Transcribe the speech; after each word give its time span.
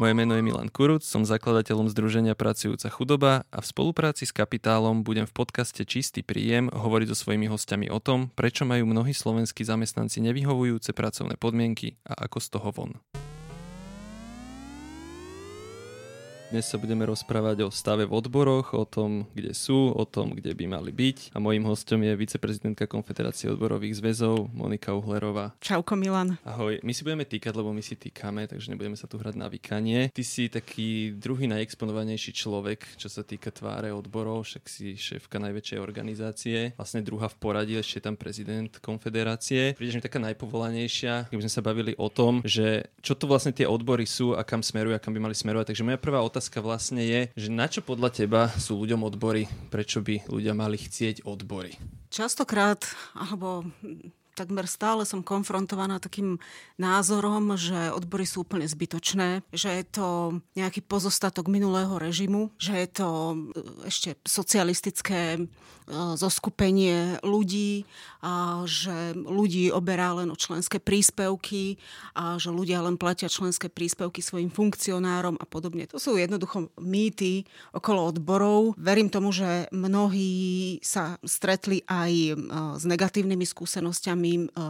Moje 0.00 0.16
meno 0.16 0.32
je 0.32 0.40
Milan 0.40 0.72
Kuruc, 0.72 1.04
som 1.04 1.28
zakladateľom 1.28 1.92
Združenia 1.92 2.32
Pracujúca 2.32 2.88
chudoba 2.88 3.44
a 3.52 3.60
v 3.60 3.68
spolupráci 3.68 4.24
s 4.24 4.32
Kapitálom 4.32 5.04
budem 5.04 5.28
v 5.28 5.36
podcaste 5.36 5.84
Čistý 5.84 6.24
príjem 6.24 6.72
hovoriť 6.72 7.12
so 7.12 7.28
svojimi 7.28 7.52
hostiami 7.52 7.92
o 7.92 8.00
tom, 8.00 8.32
prečo 8.32 8.64
majú 8.64 8.88
mnohí 8.88 9.12
slovenskí 9.12 9.60
zamestnanci 9.60 10.24
nevyhovujúce 10.24 10.96
pracovné 10.96 11.36
podmienky 11.36 12.00
a 12.08 12.24
ako 12.24 12.38
z 12.40 12.48
toho 12.48 12.68
von. 12.72 12.96
Dnes 16.50 16.66
sa 16.66 16.82
budeme 16.82 17.06
rozprávať 17.06 17.62
o 17.62 17.70
stave 17.70 18.10
v 18.10 18.10
odboroch, 18.10 18.74
o 18.74 18.82
tom, 18.82 19.30
kde 19.38 19.54
sú, 19.54 19.94
o 19.94 20.02
tom, 20.02 20.34
kde 20.34 20.50
by 20.50 20.66
mali 20.66 20.90
byť. 20.90 21.30
A 21.30 21.38
mojím 21.38 21.62
hostom 21.62 22.02
je 22.02 22.10
viceprezidentka 22.18 22.90
Konfederácie 22.90 23.54
odborových 23.54 24.02
zväzov 24.02 24.50
Monika 24.50 24.90
Uhlerová. 24.90 25.54
Čauko 25.62 25.94
Milan. 25.94 26.42
Ahoj, 26.42 26.82
my 26.82 26.90
si 26.90 27.06
budeme 27.06 27.22
týkať, 27.22 27.54
lebo 27.54 27.70
my 27.70 27.78
si 27.78 27.94
týkame, 27.94 28.50
takže 28.50 28.74
nebudeme 28.74 28.98
sa 28.98 29.06
tu 29.06 29.14
hrať 29.22 29.38
na 29.38 29.46
vykanie. 29.46 30.10
Ty 30.10 30.22
si 30.26 30.50
taký 30.50 31.14
druhý 31.14 31.46
najexponovanejší 31.46 32.34
človek, 32.34 32.98
čo 32.98 33.06
sa 33.06 33.22
týka 33.22 33.54
tváre 33.54 33.94
odborov, 33.94 34.42
však 34.42 34.66
si 34.66 34.98
šéfka 34.98 35.38
najväčšej 35.38 35.78
organizácie, 35.78 36.74
vlastne 36.74 37.06
druhá 37.06 37.30
v 37.30 37.38
poradí, 37.38 37.78
ešte 37.78 38.02
tam 38.02 38.18
prezident 38.18 38.74
Konfederácie. 38.82 39.78
Prídeš 39.78 40.02
mi 40.02 40.02
taká 40.02 40.18
najpovolanejšia, 40.18 41.30
keby 41.30 41.46
sme 41.46 41.54
sa 41.54 41.62
bavili 41.62 41.94
o 41.94 42.10
tom, 42.10 42.42
že 42.42 42.90
čo 43.06 43.14
to 43.14 43.30
vlastne 43.30 43.54
tie 43.54 43.70
odbory 43.70 44.02
sú 44.02 44.34
a 44.34 44.42
kam 44.42 44.66
smerujú 44.66 44.98
a 44.98 45.02
kam 45.02 45.14
by 45.14 45.30
mali 45.30 45.38
smerovať. 45.38 45.70
Takže 45.70 45.86
moja 45.86 46.02
prvá 46.02 46.18
otázka 46.18 46.39
otázka 46.40 46.64
vlastne 46.64 47.04
je, 47.04 47.28
že 47.36 47.52
na 47.52 47.68
čo 47.68 47.84
podľa 47.84 48.16
teba 48.16 48.48
sú 48.56 48.80
ľuďom 48.80 49.04
odbory? 49.04 49.44
Prečo 49.68 50.00
by 50.00 50.24
ľudia 50.24 50.56
mali 50.56 50.80
chcieť 50.80 51.28
odbory? 51.28 51.76
Častokrát, 52.08 52.80
alebo 53.12 53.68
takmer 54.40 54.64
stále 54.64 55.04
som 55.04 55.20
konfrontovaná 55.20 56.00
takým 56.00 56.40
názorom, 56.80 57.60
že 57.60 57.92
odbory 57.92 58.24
sú 58.24 58.48
úplne 58.48 58.64
zbytočné, 58.64 59.44
že 59.52 59.68
je 59.68 59.84
to 59.84 60.08
nejaký 60.56 60.80
pozostatok 60.80 61.52
minulého 61.52 61.92
režimu, 62.00 62.48
že 62.56 62.72
je 62.80 62.88
to 62.88 63.08
e, 63.12 63.36
ešte 63.84 64.16
socialistické 64.24 65.36
e, 65.36 65.40
zoskupenie 66.16 67.20
ľudí, 67.20 67.84
a 68.20 68.64
že 68.68 69.16
ľudí 69.16 69.72
oberá 69.72 70.12
len 70.12 70.28
o 70.28 70.36
členské 70.36 70.76
príspevky 70.76 71.80
a 72.12 72.36
že 72.36 72.52
ľudia 72.52 72.84
len 72.84 73.00
platia 73.00 73.32
členské 73.32 73.72
príspevky 73.72 74.20
svojim 74.20 74.52
funkcionárom 74.52 75.40
a 75.40 75.48
podobne. 75.48 75.88
To 75.88 75.96
sú 75.96 76.20
jednoducho 76.20 76.68
mýty 76.76 77.48
okolo 77.72 78.12
odborov. 78.12 78.76
Verím 78.76 79.08
tomu, 79.08 79.32
že 79.32 79.72
mnohí 79.72 80.78
sa 80.84 81.16
stretli 81.24 81.80
aj 81.88 82.12
e, 82.12 82.32
s 82.76 82.84
negatívnymi 82.84 83.46
skúsenosťami 83.48 84.29
E, 84.36 84.60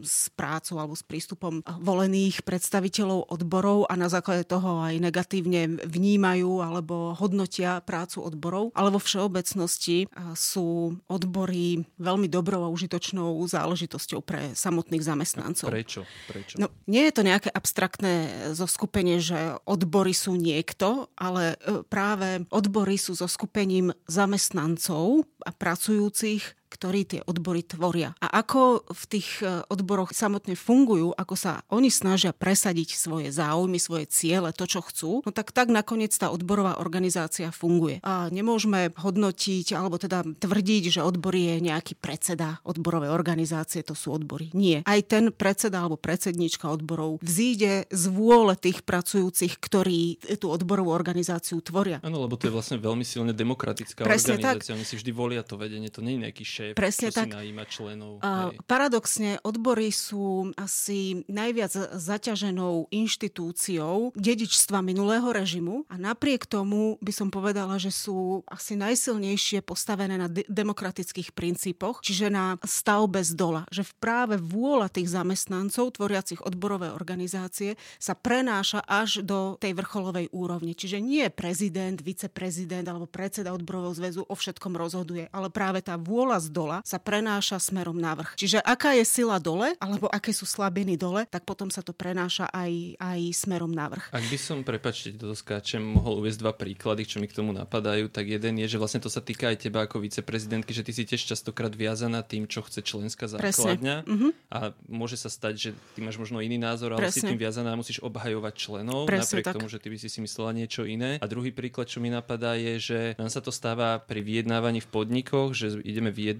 s 0.00 0.32
prácou 0.32 0.80
alebo 0.80 0.96
s 0.96 1.04
prístupom 1.04 1.60
volených 1.80 2.42
predstaviteľov 2.42 3.30
odborov 3.30 3.78
a 3.90 3.94
na 3.98 4.08
základe 4.08 4.48
toho 4.48 4.80
aj 4.80 4.96
negatívne 4.96 5.80
vnímajú 5.84 6.64
alebo 6.64 7.12
hodnotia 7.16 7.82
prácu 7.84 8.24
odborov. 8.24 8.64
Ale 8.74 8.92
vo 8.92 9.00
všeobecnosti 9.00 10.04
e, 10.04 10.06
sú 10.34 10.98
odbory 11.10 11.84
veľmi 11.98 12.28
dobrou 12.30 12.64
a 12.64 12.72
užitočnou 12.72 13.36
záležitosťou 13.44 14.20
pre 14.22 14.52
samotných 14.54 15.04
zamestnancov. 15.04 15.68
Prečo? 15.68 16.02
prečo? 16.28 16.56
No, 16.60 16.72
nie 16.86 17.06
je 17.08 17.14
to 17.14 17.22
nejaké 17.26 17.48
abstraktné 17.52 18.48
zoskupenie, 18.52 19.18
že 19.20 19.58
odbory 19.64 20.14
sú 20.14 20.36
niekto, 20.36 21.10
ale 21.18 21.56
e, 21.60 21.82
práve 21.86 22.44
odbory 22.52 22.96
sú 22.96 23.16
zoskupením 23.16 23.92
zamestnancov 24.08 25.24
a 25.44 25.50
pracujúcich 25.50 26.59
ktorí 26.70 27.00
tie 27.04 27.20
odbory 27.26 27.66
tvoria. 27.66 28.14
A 28.22 28.40
ako 28.40 28.86
v 28.86 29.04
tých 29.10 29.42
e, 29.42 29.66
odboroch 29.66 30.14
samotne 30.14 30.54
fungujú, 30.54 31.10
ako 31.18 31.34
sa 31.34 31.66
oni 31.74 31.90
snažia 31.90 32.30
presadiť 32.30 32.94
svoje 32.94 33.34
záujmy, 33.34 33.82
svoje 33.82 34.06
ciele, 34.06 34.54
to, 34.54 34.64
čo 34.70 34.80
chcú, 34.86 35.10
no 35.26 35.30
tak 35.34 35.50
tak 35.50 35.68
nakoniec 35.68 36.14
tá 36.14 36.30
odborová 36.30 36.78
organizácia 36.78 37.50
funguje. 37.50 37.98
A 38.06 38.30
nemôžeme 38.30 38.94
hodnotiť, 38.94 39.74
alebo 39.74 39.98
teda 39.98 40.22
tvrdiť, 40.22 41.00
že 41.00 41.00
odbory 41.02 41.56
je 41.56 41.56
nejaký 41.66 41.98
predseda 41.98 42.62
odborovej 42.62 43.10
organizácie, 43.10 43.82
to 43.82 43.98
sú 43.98 44.14
odbory. 44.14 44.54
Nie. 44.54 44.86
Aj 44.86 45.00
ten 45.02 45.34
predseda 45.34 45.82
alebo 45.82 45.98
predsednička 45.98 46.70
odborov 46.70 47.18
vzíde 47.24 47.90
z 47.90 48.04
vôle 48.12 48.54
tých 48.54 48.86
pracujúcich, 48.86 49.58
ktorí 49.58 50.22
tú 50.38 50.52
odborovú 50.52 50.94
organizáciu 50.94 51.58
tvoria. 51.64 51.98
Áno, 52.04 52.22
lebo 52.22 52.38
to 52.38 52.46
je 52.46 52.54
vlastne 52.54 52.78
veľmi 52.78 53.02
silne 53.02 53.34
demokratická 53.34 54.06
Presne 54.06 54.38
organizácia. 54.38 54.76
Tak. 54.76 54.78
Oni 54.78 54.86
si 54.86 54.94
vždy 55.00 55.10
volia 55.10 55.42
to 55.42 55.56
vedenie, 55.56 55.88
to 55.88 56.04
nie 56.04 56.16
je 56.16 56.20
nejaký 56.28 56.44
šéf, 56.44 56.59
Presne 56.76 57.08
čo 57.08 57.16
tak. 57.16 57.32
si 57.32 57.36
najíma 57.36 57.64
členov. 57.66 58.20
Uh, 58.20 58.52
paradoxne, 58.68 59.40
odbory 59.40 59.88
sú 59.88 60.52
asi 60.54 61.24
najviac 61.26 61.96
zaťaženou 61.96 62.92
inštitúciou 62.92 64.12
dedičstva 64.14 64.84
minulého 64.84 65.26
režimu 65.32 65.88
a 65.88 65.96
napriek 65.96 66.44
tomu 66.44 67.00
by 67.00 67.12
som 67.14 67.32
povedala, 67.32 67.80
že 67.80 67.88
sú 67.88 68.44
asi 68.44 68.76
najsilnejšie 68.76 69.64
postavené 69.64 70.20
na 70.20 70.28
de- 70.28 70.44
demokratických 70.46 71.32
princípoch, 71.32 72.04
čiže 72.04 72.28
na 72.28 72.60
stavbe 72.60 73.24
z 73.24 73.32
dola, 73.32 73.62
že 73.72 73.86
v 73.86 73.92
práve 73.96 74.36
vôľa 74.36 74.92
tých 74.92 75.08
zamestnancov 75.10 75.96
tvoriacich 75.96 76.42
odborové 76.44 76.92
organizácie 76.92 77.78
sa 77.96 78.12
prenáša 78.12 78.84
až 78.84 79.22
do 79.24 79.56
tej 79.56 79.72
vrcholovej 79.78 80.28
úrovne. 80.34 80.74
Čiže 80.74 80.98
nie 80.98 81.26
prezident, 81.32 81.96
viceprezident 82.02 82.84
alebo 82.90 83.06
predseda 83.06 83.54
odborového 83.54 83.94
zväzu 83.94 84.22
o 84.26 84.34
všetkom 84.34 84.74
rozhoduje, 84.74 85.30
ale 85.30 85.48
práve 85.48 85.80
tá 85.80 85.94
vôľa 85.94 86.42
z 86.42 86.48
dola 86.50 86.82
sa 86.82 86.98
prenáša 86.98 87.62
smerom 87.62 87.96
na 87.96 88.18
vrch. 88.18 88.34
Čiže 88.34 88.58
aká 88.60 88.98
je 88.98 89.06
sila 89.06 89.38
dole, 89.38 89.78
alebo 89.78 90.10
aké 90.10 90.34
sú 90.34 90.44
slabiny 90.44 90.98
dole, 90.98 91.24
tak 91.30 91.46
potom 91.46 91.70
sa 91.70 91.80
to 91.80 91.94
prenáša 91.94 92.50
aj, 92.50 92.98
aj 92.98 93.20
smerom 93.32 93.70
na 93.70 93.86
vrch. 93.86 94.10
Ak 94.10 94.24
by 94.26 94.38
som, 94.38 94.66
prepačte, 94.66 95.14
to 95.14 95.32
skáčem, 95.32 95.80
mohol 95.80 96.20
uvieť 96.20 96.42
dva 96.42 96.52
príklady, 96.52 97.06
čo 97.06 97.22
mi 97.22 97.30
k 97.30 97.38
tomu 97.38 97.54
napadajú, 97.54 98.10
tak 98.10 98.26
jeden 98.26 98.58
je, 98.60 98.66
že 98.66 98.80
vlastne 98.82 99.00
to 99.00 99.08
sa 99.08 99.22
týka 99.22 99.48
aj 99.48 99.70
teba 99.70 99.86
ako 99.86 100.02
viceprezidentky, 100.02 100.74
že 100.74 100.82
ty 100.82 100.92
si 100.92 101.06
tiež 101.06 101.22
častokrát 101.22 101.70
viazaná 101.70 102.26
tým, 102.26 102.50
čo 102.50 102.66
chce 102.66 102.82
členská 102.82 103.30
základňa 103.30 103.96
mm-hmm. 104.04 104.30
a 104.50 104.74
môže 104.90 105.14
sa 105.14 105.30
stať, 105.30 105.54
že 105.54 105.70
ty 105.94 106.02
máš 106.02 106.18
možno 106.18 106.42
iný 106.42 106.58
názor, 106.58 106.96
ale 106.96 107.06
Presne. 107.06 107.22
si 107.22 107.28
tým 107.30 107.38
viazaná 107.38 107.78
musíš 107.78 108.02
obhajovať 108.02 108.54
členov, 108.58 109.06
Presne 109.06 109.22
napriek 109.22 109.46
tak. 109.46 109.54
tomu, 109.60 109.68
že 109.70 109.78
ty 109.78 109.88
by 109.92 109.96
si 110.00 110.08
si 110.10 110.18
myslela 110.18 110.50
niečo 110.56 110.82
iné. 110.82 111.22
A 111.22 111.26
druhý 111.30 111.54
príklad, 111.54 111.86
čo 111.86 112.02
mi 112.02 112.10
napadá, 112.10 112.58
je, 112.58 112.74
že 112.80 113.00
nám 113.14 113.30
sa 113.30 113.38
to 113.38 113.54
stáva 113.54 114.02
pri 114.02 114.24
vyjednávaní 114.24 114.82
v 114.82 114.88
podnikoch, 114.90 115.54
že 115.54 115.78
ideme 115.86 116.10
vyjednávať, 116.10 116.39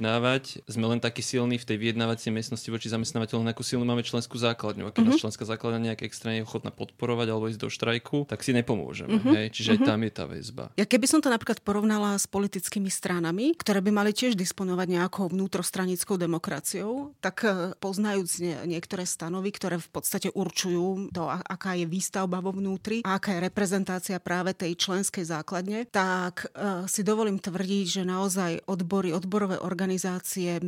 sme 0.67 0.87
len 0.91 0.99
takí 0.99 1.21
silní 1.21 1.61
v 1.61 1.69
tej 1.69 1.77
vyjednávacej 1.77 2.33
miestnosti 2.33 2.67
voči 2.73 2.89
zamestnávateľom, 2.89 3.53
ako 3.53 3.63
silnú 3.63 3.85
máme 3.85 4.01
členskú 4.03 4.41
základňu. 4.41 4.89
A 4.89 4.91
keď 4.91 5.05
mm-hmm. 5.05 5.13
nás 5.13 5.23
členská 5.23 5.45
základňa 5.45 5.81
nejak 5.93 6.03
extrémne 6.09 6.43
ochotná 6.43 6.73
podporovať 6.73 7.27
alebo 7.29 7.53
ísť 7.53 7.61
do 7.61 7.69
štrajku, 7.69 8.25
tak 8.25 8.41
si 8.41 8.57
nepomôžeme. 8.57 9.21
Mm-hmm. 9.21 9.35
Hej? 9.37 9.47
Čiže 9.53 9.71
mm-hmm. 9.77 9.85
aj 9.85 9.91
tam 9.93 10.01
je 10.01 10.11
tá 10.11 10.25
väzba. 10.25 10.65
Ja 10.81 10.87
keby 10.89 11.07
som 11.07 11.21
to 11.21 11.29
napríklad 11.29 11.61
porovnala 11.61 12.17
s 12.17 12.25
politickými 12.25 12.89
stranami, 12.89 13.53
ktoré 13.55 13.85
by 13.85 13.93
mali 13.93 14.17
tiež 14.17 14.35
disponovať 14.35 14.89
nejakou 14.89 15.29
vnútrostranickou 15.29 16.17
demokraciou, 16.17 17.13
tak 17.21 17.45
e, 17.45 17.77
poznajúc 17.77 18.41
niektoré 18.65 19.05
stanovy, 19.05 19.53
ktoré 19.53 19.77
v 19.77 19.89
podstate 19.93 20.33
určujú 20.33 21.13
to, 21.13 21.29
aká 21.29 21.77
je 21.77 21.85
výstavba 21.85 22.41
vo 22.41 22.57
vnútri 22.57 23.05
a 23.05 23.21
aká 23.21 23.37
je 23.37 23.45
reprezentácia 23.45 24.17
práve 24.23 24.57
tej 24.57 24.79
členskej 24.79 25.27
základne, 25.27 25.85
tak 25.91 26.49
uh, 26.55 26.87
si 26.87 27.05
dovolím 27.05 27.37
tvrdiť, 27.37 28.01
že 28.01 28.03
naozaj 28.07 28.65
odbory, 28.71 29.13
odborové 29.13 29.61
organizácie 29.61 29.90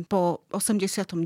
po 0.07 0.43
89. 0.51 1.23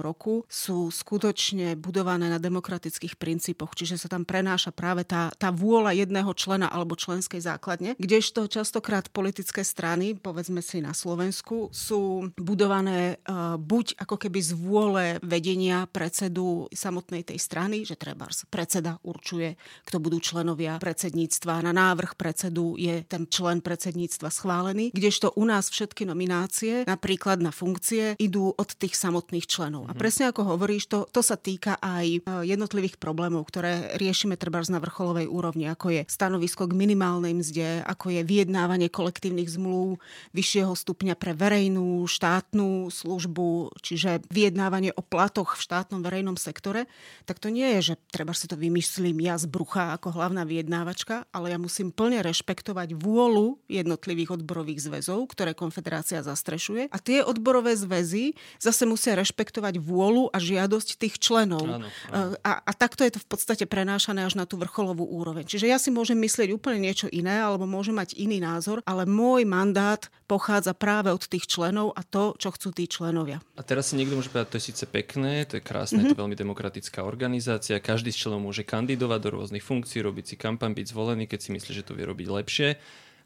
roku 0.00 0.44
sú 0.48 0.92
skutočne 0.92 1.76
budované 1.78 2.28
na 2.28 2.40
demokratických 2.40 3.20
princípoch, 3.20 3.76
čiže 3.76 4.00
sa 4.00 4.08
tam 4.10 4.26
prenáša 4.26 4.74
práve 4.74 5.04
tá, 5.06 5.32
tá 5.36 5.52
vôľa 5.54 5.94
jedného 5.94 6.30
člena 6.34 6.68
alebo 6.68 6.98
členskej 6.98 7.40
základne, 7.40 7.94
kdežto 7.96 8.50
častokrát 8.50 9.08
politické 9.12 9.62
strany, 9.64 10.16
povedzme 10.16 10.60
si 10.64 10.80
na 10.80 10.92
Slovensku, 10.92 11.72
sú 11.72 12.32
budované 12.36 13.20
uh, 13.24 13.56
buď 13.60 14.00
ako 14.00 14.16
keby 14.16 14.38
z 14.40 14.52
vôle 14.56 15.04
vedenia 15.24 15.84
predsedu 15.90 16.68
samotnej 16.72 17.24
tej 17.24 17.38
strany, 17.40 17.84
že 17.84 17.98
treba 17.98 18.28
predseda 18.50 19.00
určuje, 19.02 19.56
kto 19.88 19.96
budú 19.98 20.20
členovia 20.20 20.76
predsedníctva. 20.78 21.64
Na 21.64 21.72
návrh 21.72 22.14
predsedu 22.14 22.76
je 22.76 23.02
ten 23.06 23.24
člen 23.26 23.64
predsedníctva 23.64 24.28
schválený, 24.28 24.92
kdežto 24.92 25.32
u 25.34 25.44
nás 25.48 25.72
všetky 25.72 26.04
nominácie, 26.04 26.84
napríklad 26.84 27.37
na 27.42 27.50
funkcie 27.50 28.14
idú 28.20 28.52
od 28.52 28.70
tých 28.76 28.94
samotných 28.94 29.48
členov. 29.48 29.88
A 29.88 29.92
mhm. 29.94 29.98
presne 29.98 30.24
ako 30.30 30.54
hovoríš, 30.54 30.86
to, 30.86 31.08
to 31.10 31.24
sa 31.24 31.40
týka 31.40 31.80
aj 31.80 32.06
e, 32.06 32.20
jednotlivých 32.46 33.00
problémov, 33.00 33.48
ktoré 33.48 33.96
riešime 33.96 34.36
treba 34.36 34.58
na 34.68 34.82
vrcholovej 34.82 35.30
úrovni, 35.30 35.70
ako 35.70 35.94
je 35.94 36.02
stanovisko 36.10 36.66
k 36.66 36.74
minimálnej 36.74 37.30
mzde, 37.30 37.86
ako 37.86 38.10
je 38.10 38.26
vyjednávanie 38.26 38.90
kolektívnych 38.90 39.46
zmluv 39.46 40.02
vyššieho 40.34 40.74
stupňa 40.74 41.14
pre 41.14 41.30
verejnú 41.30 42.02
štátnu 42.10 42.90
službu, 42.90 43.78
čiže 43.78 44.26
vyjednávanie 44.26 44.90
o 44.98 45.02
platoch 45.02 45.54
v 45.54 45.62
štátnom 45.62 46.02
verejnom 46.02 46.34
sektore, 46.34 46.90
tak 47.22 47.38
to 47.38 47.54
nie 47.54 47.78
je, 47.78 47.94
že 47.94 48.00
treba 48.10 48.34
si 48.34 48.50
to 48.50 48.58
vymyslím 48.58 49.22
ja 49.22 49.38
z 49.38 49.46
brucha 49.46 49.94
ako 49.94 50.10
hlavná 50.10 50.42
vyjednávačka, 50.42 51.30
ale 51.30 51.54
ja 51.54 51.58
musím 51.60 51.94
plne 51.94 52.18
rešpektovať 52.26 52.98
vôľu 52.98 53.62
jednotlivých 53.70 54.42
odborových 54.42 54.90
zväzov, 54.90 55.30
ktoré 55.30 55.54
konfederácia 55.54 56.24
zastrešuje. 56.24 56.90
A 56.90 56.98
tie 56.98 57.22
odborové 57.28 57.76
zväzy 57.76 58.32
zase 58.56 58.88
musia 58.88 59.12
rešpektovať 59.12 59.76
vôľu 59.76 60.32
a 60.32 60.40
žiadosť 60.40 60.96
tých 60.96 61.20
členov. 61.20 61.68
Áno, 61.68 61.84
áno. 61.84 62.34
A, 62.40 62.64
a 62.64 62.72
takto 62.72 63.04
je 63.04 63.12
to 63.12 63.20
v 63.20 63.28
podstate 63.28 63.68
prenášané 63.68 64.24
až 64.24 64.40
na 64.40 64.48
tú 64.48 64.56
vrcholovú 64.56 65.04
úroveň. 65.04 65.44
Čiže 65.44 65.68
ja 65.68 65.76
si 65.76 65.92
môžem 65.92 66.16
myslieť 66.16 66.56
úplne 66.56 66.80
niečo 66.80 67.12
iné, 67.12 67.44
alebo 67.44 67.68
môžem 67.68 67.92
mať 67.92 68.16
iný 68.16 68.40
názor, 68.40 68.80
ale 68.88 69.04
môj 69.04 69.44
mandát 69.44 70.00
pochádza 70.24 70.72
práve 70.72 71.12
od 71.12 71.24
tých 71.24 71.44
členov 71.44 71.92
a 71.92 72.04
to, 72.04 72.32
čo 72.40 72.52
chcú 72.52 72.72
tí 72.72 72.88
členovia. 72.88 73.44
A 73.56 73.62
teraz 73.64 73.92
si 73.92 74.00
niekto 74.00 74.16
môže 74.16 74.32
povedať, 74.32 74.56
to 74.56 74.58
je 74.60 74.66
síce 74.72 74.84
pekné, 74.88 75.44
to 75.44 75.60
je 75.60 75.62
krásne, 75.64 76.00
mm-hmm. 76.00 76.12
to 76.12 76.16
je 76.16 76.22
veľmi 76.24 76.36
demokratická 76.36 77.04
organizácia, 77.04 77.80
každý 77.80 78.12
z 78.12 78.28
členov 78.28 78.44
môže 78.44 78.64
kandidovať 78.64 79.20
do 79.24 79.30
rôznych 79.40 79.64
funkcií, 79.64 80.04
robiť 80.04 80.24
si 80.32 80.36
kampaň, 80.36 80.76
byť 80.76 80.86
zvolený, 80.92 81.24
keď 81.24 81.40
si 81.40 81.50
myslí, 81.56 81.72
že 81.72 81.84
to 81.84 81.96
vie 81.96 82.04
robiť 82.04 82.28
lepšie. 82.28 82.68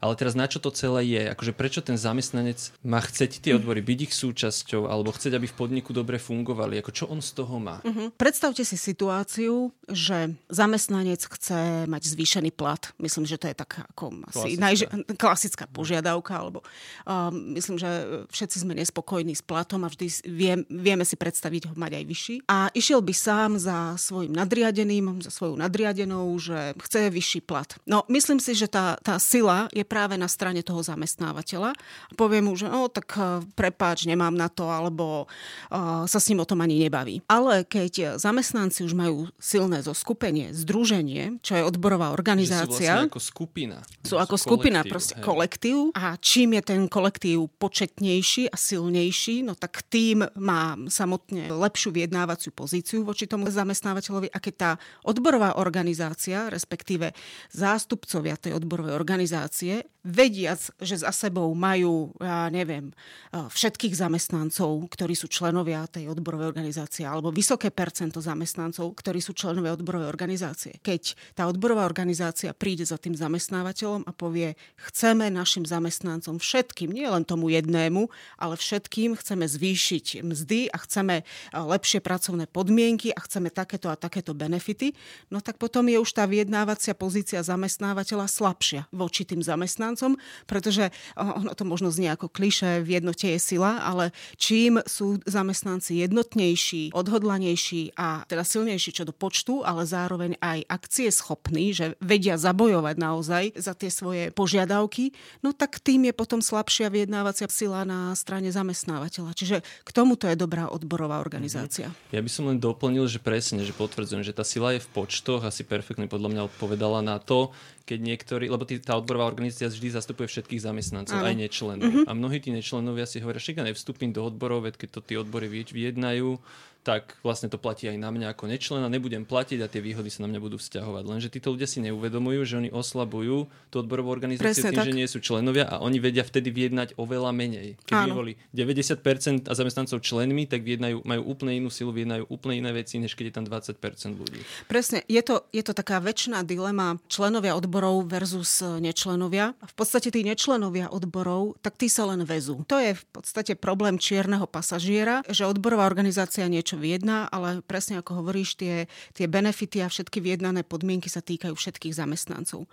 Ale 0.03 0.19
teraz 0.19 0.35
na 0.35 0.51
čo 0.51 0.59
to 0.59 0.67
celé 0.67 1.07
je? 1.15 1.23
Akože 1.31 1.55
prečo 1.55 1.79
ten 1.79 1.95
zamestnanec 1.95 2.75
má 2.83 2.99
chceť 2.99 3.39
tie 3.39 3.55
odbory, 3.55 3.79
byť 3.79 4.11
ich 4.11 4.13
súčasťou, 4.13 4.91
alebo 4.91 5.15
chceť, 5.15 5.39
aby 5.39 5.47
v 5.47 5.55
podniku 5.55 5.95
dobre 5.95 6.19
fungovali? 6.19 6.83
Ako 6.83 6.91
čo 6.91 7.07
on 7.07 7.23
z 7.23 7.31
toho 7.31 7.55
má? 7.55 7.79
Uh-huh. 7.87 8.11
Predstavte 8.19 8.67
si 8.67 8.75
situáciu, 8.75 9.71
že 9.87 10.35
zamestnanec 10.51 11.23
chce 11.23 11.87
mať 11.87 12.03
zvýšený 12.03 12.51
plat. 12.51 12.91
Myslím, 12.99 13.23
že 13.23 13.39
to 13.39 13.47
je 13.47 13.55
taká 13.55 13.87
ako 13.95 14.27
asi 14.27 14.59
najž- 14.59 14.91
klasická 15.15 15.71
požiadavka, 15.71 16.35
alebo 16.35 16.59
uh, 17.07 17.31
myslím, 17.31 17.79
že 17.79 17.87
všetci 18.27 18.67
sme 18.67 18.75
nespokojní 18.75 19.39
s 19.39 19.43
platom 19.45 19.87
a 19.87 19.89
vždy 19.89 20.27
vie, 20.27 20.53
vieme 20.67 21.07
si 21.07 21.15
predstaviť 21.15 21.71
ho 21.71 21.73
mať 21.79 22.03
aj 22.03 22.03
vyšší. 22.03 22.35
A 22.51 22.67
išiel 22.75 22.99
by 22.99 23.13
sám 23.15 23.51
za 23.55 23.95
svojim 23.95 24.35
nadriadeným, 24.35 25.23
za 25.23 25.31
svojou 25.31 25.55
nadriadenou, 25.55 26.27
že 26.35 26.75
chce 26.75 27.07
vyšší 27.07 27.39
plat. 27.47 27.71
No, 27.87 28.03
myslím 28.11 28.43
si, 28.43 28.51
že 28.51 28.67
tá, 28.67 28.99
tá 28.99 29.15
sila 29.15 29.71
je 29.71 29.85
práve 29.93 30.17
na 30.17 30.25
strane 30.25 30.65
toho 30.65 30.81
zamestnávateľa. 30.81 31.77
Poviem 32.17 32.49
mu, 32.49 32.57
že 32.57 32.65
no, 32.65 32.89
tak 32.89 33.13
eh, 33.13 33.45
prepáč, 33.53 34.09
nemám 34.09 34.33
na 34.33 34.49
to, 34.49 34.65
alebo 34.65 35.29
uh, 35.69 36.09
sa 36.09 36.17
s 36.17 36.33
ním 36.33 36.41
o 36.41 36.49
tom 36.49 36.65
ani 36.65 36.81
nebaví. 36.81 37.21
Ale 37.29 37.61
keď 37.61 38.17
zamestnanci 38.17 38.81
už 38.81 38.97
majú 38.97 39.29
silné 39.37 39.85
zoskupenie, 39.85 40.49
združenie, 40.55 41.37
čo 41.45 41.53
je 41.53 41.63
odborová 41.63 42.09
organizácia. 42.09 42.65
Že 42.65 42.73
sú 42.73 42.81
vlastne 42.81 43.11
ako 43.13 43.21
skupina. 43.21 43.77
Sú 44.01 44.15
ako 44.17 44.35
sú 44.39 44.43
skupina, 44.49 44.79
kolektív, 44.81 44.93
proste 44.95 45.13
hej. 45.13 45.23
kolektív. 45.23 45.77
A 45.93 46.05
čím 46.17 46.49
je 46.57 46.61
ten 46.63 46.81
kolektív 46.89 47.37
početnejší 47.61 48.49
a 48.49 48.55
silnejší, 48.57 49.45
no 49.45 49.53
tak 49.53 49.85
tým 49.91 50.25
má 50.39 50.79
samotne 50.89 51.53
lepšiu 51.53 51.93
vyjednávaciu 51.93 52.55
pozíciu 52.55 53.05
voči 53.05 53.29
tomu 53.29 53.51
zamestnávateľovi. 53.51 54.33
A 54.33 54.37
keď 54.41 54.53
tá 54.55 54.71
odborová 55.05 55.59
organizácia, 55.59 56.49
respektíve 56.49 57.13
zástupcovia 57.53 58.39
tej 58.39 58.57
odborovej 58.57 58.95
organizácie 58.95 59.82
vediac, 60.03 60.59
že 60.83 60.99
za 60.99 61.15
sebou 61.15 61.47
majú, 61.55 62.11
ja 62.19 62.51
neviem, 62.51 62.91
všetkých 63.31 63.95
zamestnancov, 63.95 64.91
ktorí 64.91 65.15
sú 65.15 65.31
členovia 65.31 65.87
tej 65.87 66.11
odborovej 66.11 66.51
organizácie, 66.51 67.07
alebo 67.07 67.31
vysoké 67.31 67.71
percento 67.71 68.19
zamestnancov, 68.19 68.91
ktorí 68.99 69.23
sú 69.23 69.31
členovia 69.31 69.71
odborovej 69.79 70.11
organizácie. 70.11 70.75
Keď 70.83 71.15
tá 71.39 71.47
odborová 71.47 71.87
organizácia 71.87 72.51
príde 72.51 72.83
za 72.83 72.99
tým 72.99 73.15
zamestnávateľom 73.15 74.03
a 74.03 74.11
povie, 74.11 74.59
chceme 74.91 75.31
našim 75.31 75.63
zamestnancom 75.63 76.35
všetkým, 76.35 76.91
nie 76.91 77.07
len 77.07 77.23
tomu 77.23 77.47
jednému, 77.55 78.11
ale 78.35 78.59
všetkým 78.59 79.15
chceme 79.15 79.47
zvýšiť 79.47 80.19
mzdy 80.19 80.67
a 80.67 80.83
chceme 80.83 81.23
lepšie 81.55 82.03
pracovné 82.03 82.51
podmienky 82.51 83.15
a 83.15 83.23
chceme 83.23 83.47
takéto 83.47 83.87
a 83.87 83.95
takéto 83.95 84.35
benefity, 84.35 84.91
no 85.31 85.39
tak 85.39 85.55
potom 85.55 85.87
je 85.87 85.95
už 85.95 86.11
tá 86.11 86.27
vyjednávacia 86.27 86.91
pozícia 86.91 87.39
zamestnávateľa 87.39 88.27
slabšia 88.27 88.91
voči 88.91 89.23
tým 89.23 89.39
zamestnancom 89.39 89.61
zamestnancom, 89.63 90.19
pretože 90.43 90.91
ono 91.15 91.55
to 91.55 91.63
možno 91.63 91.87
znie 91.87 92.11
ako 92.11 92.27
kliše, 92.27 92.83
v 92.83 92.99
jednote 92.99 93.31
je 93.31 93.39
sila, 93.39 93.79
ale 93.79 94.11
čím 94.35 94.83
sú 94.83 95.23
zamestnanci 95.23 96.03
jednotnejší, 96.03 96.91
odhodlanejší 96.91 97.95
a 97.95 98.27
teda 98.27 98.43
silnejší 98.43 98.91
čo 98.91 99.07
do 99.07 99.15
počtu, 99.15 99.63
ale 99.63 99.87
zároveň 99.87 100.35
aj 100.43 100.67
akcie 100.67 101.07
schopní, 101.07 101.71
že 101.71 101.95
vedia 102.03 102.35
zabojovať 102.35 102.95
naozaj 102.99 103.43
za 103.55 103.71
tie 103.71 103.87
svoje 103.87 104.35
požiadavky, 104.35 105.15
no 105.39 105.55
tak 105.55 105.79
tým 105.79 106.11
je 106.11 106.13
potom 106.13 106.43
slabšia 106.43 106.91
vyjednávacia 106.91 107.47
sila 107.47 107.87
na 107.87 108.11
strane 108.19 108.51
zamestnávateľa. 108.51 109.31
Čiže 109.31 109.57
k 109.63 109.89
tomuto 109.95 110.27
je 110.27 110.35
dobrá 110.35 110.67
odborová 110.67 111.23
organizácia. 111.23 111.93
Ja 112.09 112.19
by 112.19 112.29
som 112.31 112.49
len 112.49 112.57
doplnil, 112.57 113.05
že 113.05 113.21
presne, 113.21 113.61
že 113.61 113.71
potvrdzujem, 113.71 114.25
že 114.25 114.33
tá 114.33 114.41
sila 114.41 114.73
je 114.73 114.81
v 114.81 114.89
počtoch, 114.89 115.45
asi 115.45 115.61
perfektne 115.61 116.09
podľa 116.09 116.29
mňa 116.33 116.41
odpovedala 116.49 117.05
na 117.05 117.21
to, 117.21 117.53
keď 117.83 117.99
niektorí, 117.99 118.47
lebo 118.47 118.63
tý, 118.63 118.79
tá 118.79 118.95
odborová 118.95 119.27
organizácia 119.27 119.67
vždy 119.67 119.99
zastupuje 119.99 120.31
všetkých 120.31 120.63
zamestnancov, 120.63 121.19
ano. 121.19 121.27
aj 121.27 121.35
nečlenov. 121.35 121.83
Uh-huh. 121.83 122.07
A 122.07 122.11
mnohí 122.15 122.39
tí 122.39 122.55
nečlenovia 122.55 123.03
si 123.03 123.19
hovoria, 123.19 123.43
že 123.43 123.51
nevstúpim 123.59 124.15
do 124.15 124.23
odborov, 124.23 124.63
keď 124.79 124.89
to 124.95 125.01
tí 125.03 125.13
odbory 125.19 125.51
vyjednajú, 125.51 126.39
tak 126.83 127.15
vlastne 127.23 127.47
to 127.47 127.55
platí 127.55 127.87
aj 127.87 127.95
na 127.95 128.11
mňa 128.11 128.35
ako 128.35 128.51
nečlena, 128.51 128.91
nebudem 128.91 129.23
platiť 129.23 129.63
a 129.63 129.71
tie 129.71 129.79
výhody 129.79 130.11
sa 130.11 130.27
na 130.27 130.29
mňa 130.29 130.39
budú 130.43 130.59
vzťahovať. 130.59 131.03
Lenže 131.07 131.27
títo 131.31 131.55
ľudia 131.55 131.65
si 131.65 131.79
neuvedomujú, 131.79 132.43
že 132.43 132.59
oni 132.59 132.69
oslabujú 132.69 133.47
tú 133.71 133.75
odborovú 133.79 134.11
organizáciu 134.11 134.51
Presne 134.51 134.75
tým, 134.75 134.79
tak. 134.83 134.87
že 134.91 134.99
nie 134.99 135.07
sú 135.07 135.23
členovia 135.23 135.65
a 135.65 135.79
oni 135.79 136.03
vedia 136.03 136.27
vtedy 136.27 136.51
vyjednať 136.51 136.99
oveľa 136.99 137.31
menej. 137.31 137.79
Keby 137.87 138.11
boli 138.11 138.35
90% 138.51 139.47
a 139.47 139.53
zamestnancov 139.55 140.03
členmi, 140.03 140.43
tak 140.43 140.67
vyjednajú, 140.67 141.07
majú 141.07 141.21
úplne 141.23 141.55
inú 141.55 141.71
silu, 141.71 141.95
vyjednajú 141.95 142.27
úplne 142.27 142.59
iné 142.59 142.71
veci, 142.75 142.99
než 142.99 143.15
keď 143.15 143.31
je 143.31 143.35
tam 143.39 143.45
20% 143.47 144.19
ľudí. 144.19 144.43
Presne, 144.67 145.07
je 145.07 145.23
to, 145.23 145.47
je 145.55 145.63
to 145.63 145.71
taká 145.71 146.03
väčšiná 146.03 146.43
dilema 146.43 146.99
členovia 147.07 147.55
odborov 147.55 148.11
versus 148.11 148.59
nečlenovia. 148.59 149.55
V 149.63 149.73
podstate 149.79 150.11
tí 150.11 150.27
nečlenovia 150.27 150.91
odborov, 150.91 151.55
tak 151.63 151.79
tí 151.79 151.87
sa 151.87 152.03
len 152.11 152.27
vezú. 152.27 152.67
To 152.67 152.75
je 152.75 152.91
v 152.91 153.03
podstate 153.15 153.55
problém 153.55 153.95
čierneho 153.95 154.43
pasažiera, 154.43 155.23
že 155.31 155.47
odborová 155.47 155.87
organizácia 155.87 156.43
niečo 156.51 156.72
niečo 156.73 156.81
vyjedná, 156.81 157.29
ale 157.29 157.61
presne 157.61 158.01
ako 158.01 158.25
hovoríš, 158.25 158.57
tie, 158.57 158.89
tie 159.13 159.29
benefity 159.29 159.85
a 159.85 159.93
všetky 159.93 160.17
vyjednané 160.17 160.65
podmienky 160.65 161.05
sa 161.05 161.21
týkajú 161.21 161.53
všetkých 161.53 161.93
zamestnancov. 161.93 162.65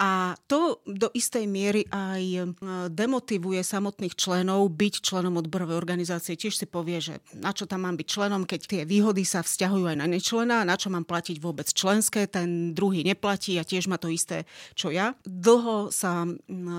A 0.00 0.32
to 0.48 0.80
do 0.88 1.12
istej 1.12 1.44
miery 1.44 1.84
aj 1.92 2.24
e, 2.24 2.40
demotivuje 2.88 3.60
samotných 3.60 4.16
členov 4.16 4.72
byť 4.72 4.94
členom 5.04 5.36
odborovej 5.36 5.76
organizácie. 5.76 6.40
Tiež 6.40 6.56
si 6.56 6.64
povie, 6.64 7.04
že 7.04 7.20
na 7.36 7.52
čo 7.52 7.68
tam 7.68 7.84
mám 7.84 8.00
byť 8.00 8.08
členom, 8.08 8.48
keď 8.48 8.60
tie 8.64 8.82
výhody 8.88 9.28
sa 9.28 9.44
vzťahujú 9.44 9.92
aj 9.92 10.00
na 10.00 10.08
nečlena, 10.08 10.64
na 10.64 10.76
čo 10.80 10.88
mám 10.88 11.04
platiť 11.04 11.36
vôbec 11.36 11.68
členské, 11.68 12.24
ten 12.24 12.72
druhý 12.72 13.04
neplatí 13.04 13.60
a 13.60 13.64
tiež 13.68 13.92
má 13.92 14.00
to 14.00 14.08
isté, 14.08 14.48
čo 14.72 14.88
ja. 14.88 15.12
Dlho 15.28 15.92
sa 15.92 16.24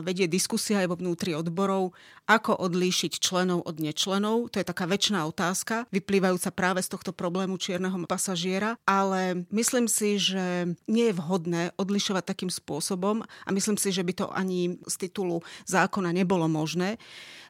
vedie 0.02 0.26
diskusia 0.26 0.82
aj 0.82 0.90
vo 0.90 0.98
vnútri 0.98 1.38
odborov, 1.38 1.94
ako 2.26 2.58
odlíšiť 2.58 3.22
členov 3.22 3.70
od 3.70 3.78
nečlenov. 3.78 4.50
To 4.50 4.58
je 4.58 4.66
taká 4.66 4.90
väčšiná 4.90 5.30
otázka, 5.30 5.86
vyplývajúca 5.94 6.50
práve 6.52 6.84
z 6.84 6.92
tohto 6.92 7.16
problému 7.16 7.58
čierneho 7.58 7.96
pasažiera, 8.06 8.78
ale 8.86 9.48
myslím 9.50 9.88
si, 9.88 10.20
že 10.20 10.76
nie 10.86 11.10
je 11.10 11.18
vhodné 11.18 11.62
odlišovať 11.80 12.24
takým 12.28 12.52
spôsobom, 12.52 13.24
a 13.24 13.50
myslím 13.50 13.80
si, 13.80 13.90
že 13.90 14.04
by 14.04 14.14
to 14.14 14.26
ani 14.30 14.78
z 14.86 14.96
titulu 15.08 15.42
zákona 15.66 16.12
nebolo 16.12 16.46
možné, 16.52 17.00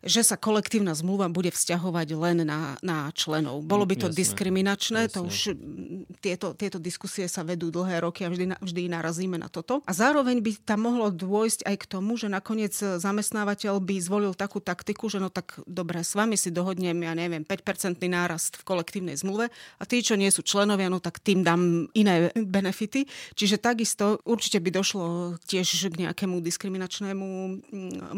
že 0.02 0.26
sa 0.26 0.36
kolektívna 0.38 0.98
zmluva 0.98 1.30
bude 1.30 1.54
vzťahovať 1.54 2.08
len 2.18 2.38
na, 2.46 2.76
na 2.82 3.14
členov. 3.14 3.62
Bolo 3.62 3.86
by 3.86 3.96
to 4.02 4.08
jasne, 4.10 4.18
diskriminačné, 4.18 5.02
jasne. 5.08 5.14
to 5.14 5.20
už 5.30 5.38
tieto, 6.20 6.58
tieto 6.58 6.82
diskusie 6.82 7.30
sa 7.30 7.46
vedú 7.46 7.70
dlhé 7.70 8.02
roky 8.02 8.26
a 8.26 8.34
vždy, 8.34 8.58
vždy 8.58 8.82
narazíme 8.90 9.38
na 9.38 9.48
toto. 9.48 9.86
A 9.86 9.94
zároveň 9.94 10.42
by 10.42 10.52
tam 10.66 10.90
mohlo 10.90 11.14
dôjsť 11.14 11.70
aj 11.70 11.76
k 11.78 11.86
tomu, 11.86 12.18
že 12.18 12.28
nakoniec 12.30 12.74
zamestnávateľ 12.74 13.78
by 13.78 13.96
zvolil 14.02 14.34
takú 14.34 14.58
taktiku, 14.58 15.06
že 15.08 15.22
no 15.22 15.30
tak 15.30 15.62
dobre, 15.70 16.02
s 16.02 16.18
vami 16.18 16.34
si 16.34 16.50
dohodnem, 16.50 16.98
ja 16.98 17.14
neviem, 17.14 17.46
5-percentný 17.46 18.10
nárast 18.10 18.58
v 18.58 18.66
kolektívnej 18.66 19.18
zmluve 19.18 19.54
a 19.54 19.84
tí, 19.86 20.02
čo 20.02 20.18
nie 20.18 20.34
sú 20.34 20.42
členovia, 20.42 20.90
no 20.90 20.98
tak 20.98 21.22
tým 21.22 21.46
dám 21.46 21.86
iné 21.94 22.34
benefity. 22.34 23.06
Čiže 23.38 23.62
takisto 23.62 24.18
určite 24.26 24.58
by 24.58 24.70
došlo 24.74 25.06
tiež 25.46 25.94
k 25.94 26.10
nejakému 26.10 26.42
diskriminačnému 26.42 27.28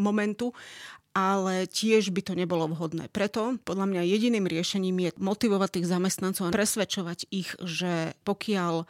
momentu 0.00 0.56
ale 1.14 1.70
tiež 1.70 2.10
by 2.10 2.20
to 2.26 2.34
nebolo 2.34 2.66
vhodné. 2.74 3.06
Preto 3.14 3.56
podľa 3.62 3.86
mňa 3.86 4.02
jediným 4.02 4.50
riešením 4.50 4.96
je 4.98 5.10
motivovať 5.22 5.80
tých 5.80 5.86
zamestnancov 5.86 6.50
a 6.50 6.54
presvedčovať 6.54 7.30
ich, 7.30 7.54
že 7.62 8.18
pokiaľ 8.26 8.84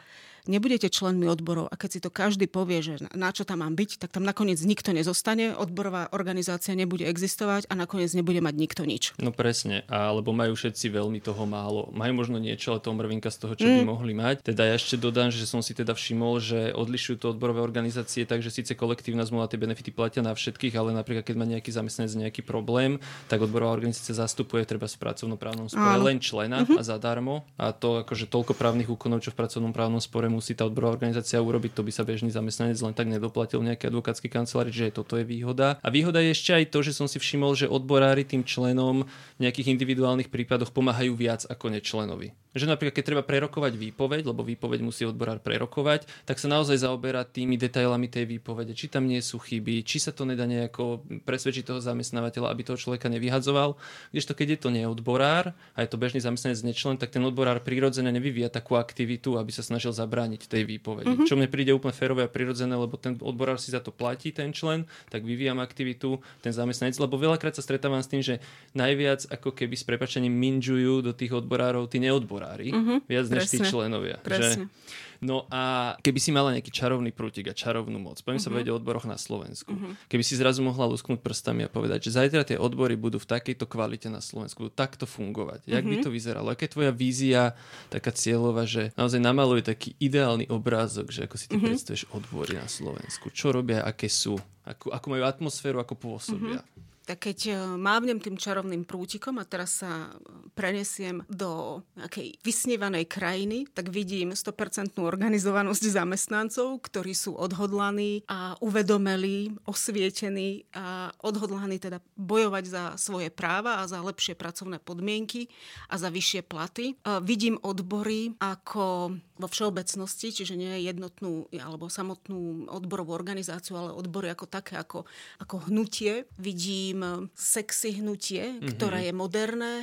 nebudete 0.47 0.89
členmi 0.89 1.27
odborov 1.29 1.67
a 1.69 1.75
keď 1.75 1.89
si 1.89 1.99
to 2.01 2.09
každý 2.13 2.45
povie, 2.49 2.81
že 2.81 2.93
na 3.13 3.29
čo 3.33 3.43
tam 3.43 3.61
mám 3.65 3.73
byť, 3.73 4.01
tak 4.01 4.09
tam 4.13 4.23
nakoniec 4.23 4.59
nikto 4.61 4.93
nezostane, 4.93 5.53
odborová 5.55 6.09
organizácia 6.13 6.77
nebude 6.77 7.05
existovať 7.05 7.67
a 7.69 7.73
nakoniec 7.73 8.11
nebude 8.13 8.39
mať 8.41 8.55
nikto 8.55 8.81
nič. 8.85 9.17
No 9.21 9.33
presne, 9.33 9.83
alebo 9.89 10.31
majú 10.31 10.53
všetci 10.55 10.91
veľmi 10.93 11.19
toho 11.21 11.43
málo. 11.49 11.89
Majú 11.93 12.13
možno 12.25 12.37
niečo, 12.37 12.75
ale 12.75 12.83
to 12.83 12.93
mrvinka 12.93 13.29
z 13.29 13.37
toho, 13.41 13.53
čo 13.57 13.65
mm. 13.65 13.75
by 13.75 13.83
mohli 13.85 14.13
mať. 14.13 14.35
Teda 14.45 14.67
ja 14.67 14.77
ešte 14.77 14.95
dodám, 14.99 15.33
že 15.33 15.45
som 15.49 15.59
si 15.59 15.73
teda 15.73 15.97
všimol, 15.97 16.39
že 16.39 16.71
odlišujú 16.73 17.15
to 17.21 17.25
odborové 17.33 17.61
organizácie, 17.61 18.27
takže 18.27 18.53
síce 18.53 18.77
kolektívna 18.77 19.25
zmluva 19.25 19.49
tie 19.49 19.59
benefity 19.59 19.91
platia 19.91 20.21
na 20.21 20.35
všetkých, 20.35 20.75
ale 20.77 20.93
napríklad 20.93 21.25
keď 21.25 21.35
má 21.35 21.45
nejaký 21.47 21.73
zamestnanec 21.73 22.29
nejaký 22.29 22.41
problém, 22.45 23.01
tak 23.27 23.41
odborová 23.41 23.73
organizácia 23.73 24.13
zastupuje 24.15 24.63
treba 24.67 24.85
v 24.85 25.01
pracovnoprávnom 25.01 25.67
spore 25.67 25.97
len 26.01 26.17
člena 26.21 26.63
mm-hmm. 26.63 26.77
a 26.79 26.81
zadarmo. 26.81 27.43
A 27.57 27.73
to 27.73 28.05
akože 28.05 28.29
toľko 28.29 28.53
právnych 28.53 28.87
úkonov, 28.87 29.25
čo 29.25 29.33
v 29.33 29.39
pracovnom 29.39 29.73
právnom 29.73 29.99
spore 29.99 30.27
musí 30.35 30.51
tá 30.51 30.67
odborová 30.67 30.99
organizácia 30.99 31.39
urobiť, 31.39 31.71
to 31.71 31.87
by 31.87 31.91
sa 31.95 32.03
bežný 32.03 32.29
zamestnanec 32.29 32.75
len 32.83 32.91
tak 32.91 33.07
nedoplatil 33.07 33.63
nejaký 33.63 33.87
advokátsky 33.87 34.27
kancelári, 34.27 34.75
že 34.75 34.91
toto 34.91 35.15
je 35.15 35.23
výhoda. 35.23 35.79
A 35.79 35.87
výhoda 35.87 36.19
je 36.19 36.35
ešte 36.35 36.51
aj 36.51 36.75
to, 36.75 36.83
že 36.83 36.91
som 36.91 37.07
si 37.07 37.15
všimol, 37.15 37.55
že 37.55 37.71
odborári 37.71 38.27
tým 38.27 38.43
členom 38.43 39.07
v 39.07 39.39
nejakých 39.39 39.71
individuálnych 39.71 40.27
prípadoch 40.27 40.75
pomáhajú 40.75 41.15
viac 41.15 41.47
ako 41.47 41.71
nečlenovi. 41.71 42.35
Že 42.55 42.71
napríklad, 42.71 42.95
keď 42.95 43.03
treba 43.03 43.23
prerokovať 43.27 43.75
výpoveď, 43.75 44.31
lebo 44.31 44.39
výpoveď 44.39 44.79
musí 44.79 45.03
odborár 45.03 45.43
prerokovať, 45.43 46.07
tak 46.23 46.39
sa 46.39 46.47
naozaj 46.47 46.87
zaoberá 46.87 47.27
tými 47.27 47.59
detailami 47.59 48.07
tej 48.07 48.31
výpovede, 48.31 48.71
či 48.71 48.87
tam 48.87 49.11
nie 49.11 49.19
sú 49.19 49.43
chyby, 49.43 49.83
či 49.83 49.99
sa 49.99 50.15
to 50.15 50.23
nedá 50.23 50.47
nejako 50.47 51.03
presvedčiť 51.27 51.67
toho 51.67 51.83
zamestnávateľa, 51.83 52.47
aby 52.47 52.61
toho 52.63 52.79
človeka 52.79 53.11
nevyhadzoval. 53.11 53.75
Kdežto 54.15 54.31
keď 54.31 54.47
je 54.55 54.59
to 54.63 54.69
neodborár 54.71 55.51
a 55.75 55.83
je 55.83 55.89
to 55.91 55.99
bežný 55.99 56.23
zamestnanec 56.23 56.63
nečlen, 56.63 56.95
tak 56.95 57.11
ten 57.11 57.19
odborár 57.27 57.59
prirodzene 57.59 58.07
nevyvíja 58.15 58.47
takú 58.47 58.79
aktivitu, 58.79 59.35
aby 59.35 59.51
sa 59.51 59.59
snažil 59.59 59.91
zabrániť 60.25 60.49
tej 60.49 60.63
výpovedi. 60.65 61.13
Mm-hmm. 61.13 61.27
Čo 61.29 61.37
mne 61.37 61.47
príde 61.53 61.71
úplne 61.71 61.93
férové 61.93 62.25
a 62.25 62.29
prirodzené, 62.29 62.73
lebo 62.73 62.97
ten 62.97 63.13
odborár 63.21 63.61
si 63.61 63.69
za 63.69 63.77
to 63.77 63.93
platí, 63.93 64.33
ten 64.33 64.49
člen, 64.49 64.89
tak 65.13 65.21
vyvíjam 65.21 65.61
aktivitu, 65.61 66.17
ten 66.41 66.49
zamestnanec, 66.49 66.97
lebo 66.97 67.21
veľakrát 67.21 67.53
sa 67.53 67.61
stretávam 67.61 68.01
s 68.01 68.09
tým, 68.09 68.25
že 68.25 68.41
najviac 68.73 69.29
ako 69.29 69.53
keby 69.53 69.77
s 69.77 69.85
prepačením 69.85 70.33
minžujú 70.33 71.05
do 71.05 71.13
tých 71.13 71.37
odborárov 71.37 71.85
tí 71.85 72.01
neodborári 72.01 72.73
mm-hmm, 72.73 72.97
viac 73.05 73.25
než 73.29 73.45
tí 73.53 73.61
členovia. 73.61 74.17
Presne. 74.25 74.65
Že, 74.65 75.13
No 75.25 75.49
a 75.49 75.97
keby 76.05 76.19
si 76.21 76.29
mala 76.29 76.53
nejaký 76.53 76.69
čarovný 76.69 77.09
prútik 77.09 77.49
a 77.49 77.57
čarovnú 77.57 77.97
moc, 77.97 78.21
poviem 78.21 78.37
uh-huh. 78.37 78.45
sa 78.45 78.53
povedať 78.53 78.69
o 78.69 78.77
odboroch 78.77 79.09
na 79.09 79.17
Slovensku. 79.17 79.73
Uh-huh. 79.73 79.97
Keby 80.05 80.21
si 80.21 80.37
zrazu 80.37 80.61
mohla 80.61 80.85
lusknúť 80.85 81.17
prstami 81.25 81.65
a 81.65 81.69
povedať, 81.69 82.05
že 82.05 82.21
zajtra 82.21 82.45
tie 82.45 82.61
odbory 82.61 82.93
budú 82.93 83.17
v 83.17 83.25
takejto 83.25 83.65
kvalite 83.65 84.13
na 84.13 84.21
Slovensku, 84.21 84.69
budú 84.69 84.73
takto 84.77 85.09
fungovať. 85.09 85.65
Jak 85.65 85.81
uh-huh. 85.81 85.97
by 85.97 86.05
to 86.05 86.13
vyzeralo? 86.13 86.53
Aká 86.53 86.69
je 86.69 86.73
tvoja 86.77 86.93
vízia, 86.93 87.57
taká 87.89 88.13
cieľová, 88.13 88.69
že 88.69 88.93
naozaj 88.93 89.17
namaluje 89.17 89.65
taký 89.65 89.97
ideálny 89.97 90.45
obrázok, 90.53 91.09
že 91.09 91.25
ako 91.25 91.35
si 91.41 91.49
ty 91.49 91.57
uh-huh. 91.57 91.73
predstavíš 91.73 92.05
odbory 92.13 92.61
na 92.61 92.69
Slovensku? 92.69 93.33
Čo 93.33 93.49
robia, 93.49 93.81
aké 93.81 94.05
sú? 94.05 94.37
Ako, 94.61 94.93
ako 94.93 95.05
majú 95.09 95.23
atmosféru, 95.25 95.81
ako 95.81 95.97
pôsobia? 95.97 96.61
Uh-huh 96.61 96.93
tak 97.05 97.29
keď 97.29 97.39
e, 97.47 97.53
mávnem 97.77 98.17
tým 98.17 98.35
čarovným 98.35 98.83
prútikom 98.83 99.37
a 99.37 99.45
teraz 99.45 99.85
sa 99.85 100.09
prenesiem 100.57 101.21
do 101.29 101.81
nejakej 101.97 102.41
vysnievanej 102.41 103.05
krajiny, 103.05 103.69
tak 103.71 103.93
vidím 103.93 104.33
100% 104.33 104.97
organizovanosť 104.97 105.83
zamestnancov, 105.85 106.81
ktorí 106.81 107.13
sú 107.13 107.37
odhodlaní 107.37 108.25
a 108.25 108.57
uvedomeli, 108.59 109.53
osvietení 109.69 110.65
a 110.73 111.13
odhodlaní 111.21 111.77
teda 111.77 112.01
bojovať 112.17 112.63
za 112.65 112.83
svoje 112.97 113.29
práva 113.29 113.81
a 113.81 113.89
za 113.89 114.01
lepšie 114.01 114.33
pracovné 114.33 114.81
podmienky 114.81 115.47
a 115.89 116.01
za 116.01 116.09
vyššie 116.09 116.41
platy. 116.45 116.97
A 117.05 117.21
vidím 117.21 117.61
odbory 117.61 118.33
ako 118.41 119.15
vo 119.35 119.47
všeobecnosti, 119.51 120.31
čiže 120.31 120.55
nie 120.55 120.87
jednotnú 120.87 121.51
alebo 121.59 121.91
samotnú 121.91 122.71
odborovú 122.71 123.11
organizáciu, 123.11 123.75
ale 123.75 123.91
odbory 123.91 124.31
ako 124.31 124.47
také, 124.47 124.79
ako, 124.79 125.03
ako 125.43 125.67
hnutie. 125.67 126.23
Vidím 126.39 126.94
sexy 127.35 127.99
hnutie, 127.99 128.55
mm-hmm. 128.55 128.69
ktoré 128.75 129.09
je 129.09 129.13
moderné, 129.13 129.73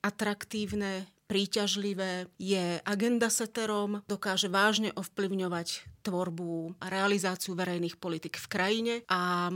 atraktívne, 0.00 1.08
príťažlivé, 1.30 2.26
je 2.42 2.82
agenda 2.82 3.30
seterom, 3.30 4.02
dokáže 4.10 4.50
vážne 4.50 4.90
ovplyvňovať 4.98 5.86
tvorbu 6.02 6.74
a 6.82 6.90
realizáciu 6.90 7.54
verejných 7.54 8.00
politik 8.02 8.34
v 8.42 8.46
krajine 8.50 8.94
a 9.06 9.52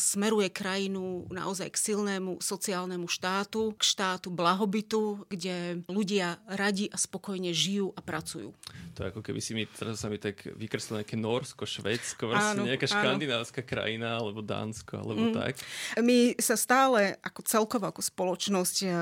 smeruje 0.00 0.48
krajinu 0.48 1.28
naozaj 1.28 1.68
k 1.72 1.76
silnému 1.76 2.40
sociálnemu 2.40 3.04
štátu, 3.08 3.76
k 3.76 3.82
štátu 3.84 4.32
blahobytu, 4.32 5.28
kde 5.28 5.84
ľudia 5.86 6.40
radi 6.48 6.88
a 6.88 6.96
spokojne 6.96 7.52
žijú 7.52 7.92
a 7.92 8.00
pracujú. 8.00 8.56
To 8.96 9.04
je 9.04 9.10
ako 9.12 9.20
keby 9.20 9.40
si 9.44 9.52
mi, 9.52 9.68
teraz 9.68 10.00
sa 10.00 10.08
mi 10.08 10.16
tak 10.16 10.48
vykreslilo 10.56 11.04
nejaké 11.04 11.20
Norsko, 11.20 11.68
Švedsko, 11.68 12.32
vlastne 12.32 12.64
nejaká 12.64 12.88
áno. 12.88 12.94
škandinávska 12.96 13.60
krajina, 13.60 14.16
alebo 14.16 14.40
Dánsko, 14.40 14.96
alebo 14.96 15.28
mm. 15.28 15.34
tak. 15.36 15.52
My 16.00 16.32
sa 16.40 16.56
stále, 16.56 17.20
ako 17.20 17.40
celkovo, 17.44 17.84
ako 17.92 18.00
spoločnosť, 18.00 18.76
eh, 18.84 18.92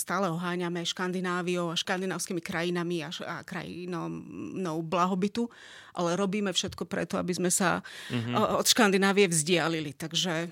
stále 0.00 0.32
oháňame 0.32 0.80
Škandináviou 0.88 1.68
a 1.68 1.76
škandinávskymi 1.76 2.40
krajinami 2.40 3.04
a, 3.04 3.12
a 3.12 3.36
krajinou 3.44 4.80
blahobytu 4.80 5.52
ale 5.98 6.14
robíme 6.14 6.54
všetko 6.54 6.86
preto, 6.86 7.18
aby 7.18 7.34
sme 7.34 7.50
sa 7.50 7.82
mm-hmm. 8.14 8.62
od 8.62 8.66
Škandinávie 8.70 9.26
vzdialili. 9.26 9.90
Takže 9.98 10.46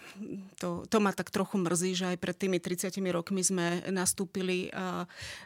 to, 0.59 0.83
to 0.91 0.99
ma 0.99 1.15
tak 1.15 1.31
trochu 1.31 1.63
mrzí, 1.63 1.91
že 1.95 2.07
aj 2.11 2.19
pred 2.19 2.35
tými 2.35 2.59
30 2.59 2.91
rokmi 3.15 3.47
sme 3.47 3.87
nastúpili 3.95 4.69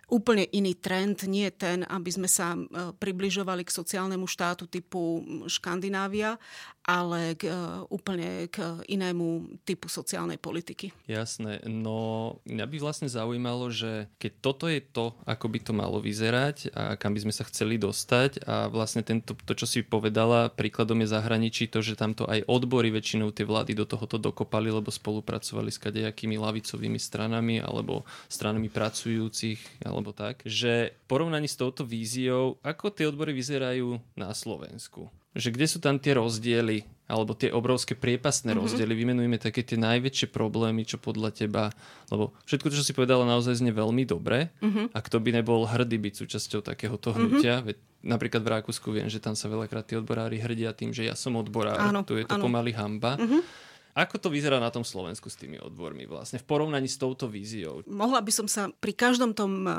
úplne 0.09 0.49
iný 0.50 0.73
trend, 0.80 1.28
nie 1.28 1.47
ten, 1.52 1.85
aby 1.87 2.11
sme 2.11 2.28
sa 2.30 2.57
uh, 2.57 2.90
približovali 2.97 3.62
k 3.62 3.75
sociálnemu 3.75 4.26
štátu 4.26 4.66
typu 4.66 5.23
Škandinávia, 5.47 6.40
ale 6.80 7.37
k, 7.37 7.47
uh, 7.52 7.85
úplne 7.92 8.49
k 8.49 8.83
inému 8.88 9.61
typu 9.62 9.87
sociálnej 9.87 10.40
politiky. 10.40 10.90
Jasné, 11.07 11.62
no 11.69 12.40
mňa 12.49 12.66
by 12.66 12.76
vlastne 12.80 13.09
zaujímalo, 13.11 13.71
že 13.71 14.09
keď 14.19 14.33
toto 14.40 14.64
je 14.66 14.80
to, 14.80 15.14
ako 15.28 15.47
by 15.47 15.59
to 15.61 15.73
malo 15.76 16.02
vyzerať 16.02 16.73
a 16.73 16.97
kam 16.97 17.12
by 17.12 17.23
sme 17.23 17.35
sa 17.35 17.45
chceli 17.47 17.76
dostať 17.76 18.42
a 18.49 18.66
vlastne 18.73 19.04
tento, 19.04 19.37
to, 19.37 19.52
čo 19.54 19.66
si 19.69 19.85
povedala, 19.90 20.47
príkladom 20.54 21.02
je 21.02 21.11
zahraničí 21.11 21.66
to, 21.66 21.82
že 21.82 21.99
tamto 21.99 22.23
aj 22.30 22.47
odbory 22.47 22.94
väčšinou 22.94 23.35
tie 23.35 23.42
vlády 23.42 23.75
do 23.75 23.82
tohoto 23.82 24.23
dokopali, 24.23 24.70
lebo 24.70 24.94
spolupracovali 24.94 25.75
s 25.75 25.82
kadejakými 25.82 26.38
lavicovými 26.38 27.02
stranami 27.02 27.59
alebo 27.59 28.06
stranami 28.30 28.70
pracujúcich 28.70 29.82
alebo 29.82 30.14
tak. 30.14 30.47
Že 30.47 30.94
porovnaní 31.11 31.50
s 31.50 31.59
touto 31.59 31.82
víziou, 31.82 32.62
ako 32.62 32.94
tie 32.94 33.11
odbory 33.11 33.35
vyzerajú 33.35 33.99
na 34.14 34.30
Slovensku? 34.30 35.11
Že 35.35 35.59
kde 35.59 35.66
sú 35.66 35.78
tam 35.82 35.99
tie 35.99 36.14
rozdiely 36.14 36.87
alebo 37.11 37.35
tie 37.35 37.50
obrovské 37.50 37.99
priepasné 37.99 38.55
mm-hmm. 38.55 38.62
rozdiely, 38.62 38.95
vymenujeme 38.95 39.37
také 39.43 39.67
tie 39.67 39.75
najväčšie 39.75 40.31
problémy, 40.31 40.87
čo 40.87 41.02
podľa 41.02 41.35
teba, 41.35 41.75
lebo 42.14 42.31
všetko, 42.47 42.71
čo 42.71 42.87
si 42.87 42.95
povedala, 42.95 43.26
naozaj 43.26 43.59
znie 43.59 43.75
veľmi 43.75 44.07
dobre 44.07 44.55
mm-hmm. 44.62 44.95
a 44.95 44.99
kto 45.02 45.19
by 45.19 45.31
nebol 45.43 45.67
hrdý 45.67 45.99
byť 45.99 46.14
súčasťou 46.14 46.62
takéhoto 46.62 47.11
hnutia, 47.11 47.67
mm-hmm. 47.67 48.07
napríklad 48.07 48.47
v 48.47 48.52
Rakúsku 48.55 48.95
viem, 48.95 49.11
že 49.11 49.19
tam 49.19 49.35
sa 49.35 49.50
veľakrát 49.50 49.90
tí 49.90 49.99
odborári 49.99 50.38
hrdia 50.38 50.71
tým, 50.71 50.95
že 50.95 51.11
ja 51.11 51.19
som 51.19 51.35
odborár, 51.35 51.83
áno, 51.83 52.07
tu 52.07 52.14
je 52.14 52.25
to 52.25 52.38
áno. 52.38 52.47
pomaly 52.47 52.71
hamba. 52.71 53.19
Mm-hmm. 53.19 53.69
Ako 53.99 54.23
to 54.23 54.30
vyzerá 54.30 54.62
na 54.62 54.70
tom 54.70 54.87
Slovensku 54.87 55.26
s 55.26 55.37
tými 55.37 55.59
odbormi 55.59 56.06
vlastne 56.06 56.38
v 56.38 56.47
porovnaní 56.47 56.87
s 56.87 56.97
touto 56.97 57.26
víziou? 57.26 57.82
Mohla 57.90 58.23
by 58.23 58.32
som 58.32 58.47
sa 58.47 58.70
pri 58.70 58.94
každom 58.94 59.35
tom 59.35 59.66
e, 59.66 59.73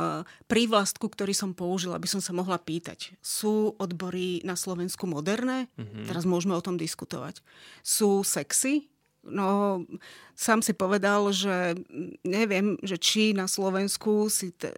prívlastku, 0.52 1.08
ktorý 1.08 1.32
som 1.32 1.56
použila, 1.56 1.96
by 1.96 2.12
som 2.12 2.20
sa 2.20 2.36
mohla 2.36 2.60
pýtať, 2.60 3.16
sú 3.24 3.74
odbory 3.80 4.44
na 4.44 4.60
Slovensku 4.60 5.08
moderné? 5.08 5.72
Mm-hmm. 5.80 6.06
Teraz 6.12 6.28
môžeme 6.28 6.60
o 6.60 6.64
tom 6.64 6.76
diskutovať. 6.76 7.40
Sú 7.80 8.28
sexy? 8.28 8.91
No, 9.22 9.86
sám 10.34 10.66
si 10.66 10.74
povedal, 10.74 11.30
že 11.30 11.78
neviem, 12.26 12.74
že 12.82 12.98
či 12.98 13.38
na 13.38 13.46
Slovensku 13.46 14.34
si 14.34 14.50
t- 14.50 14.66
e, 14.66 14.74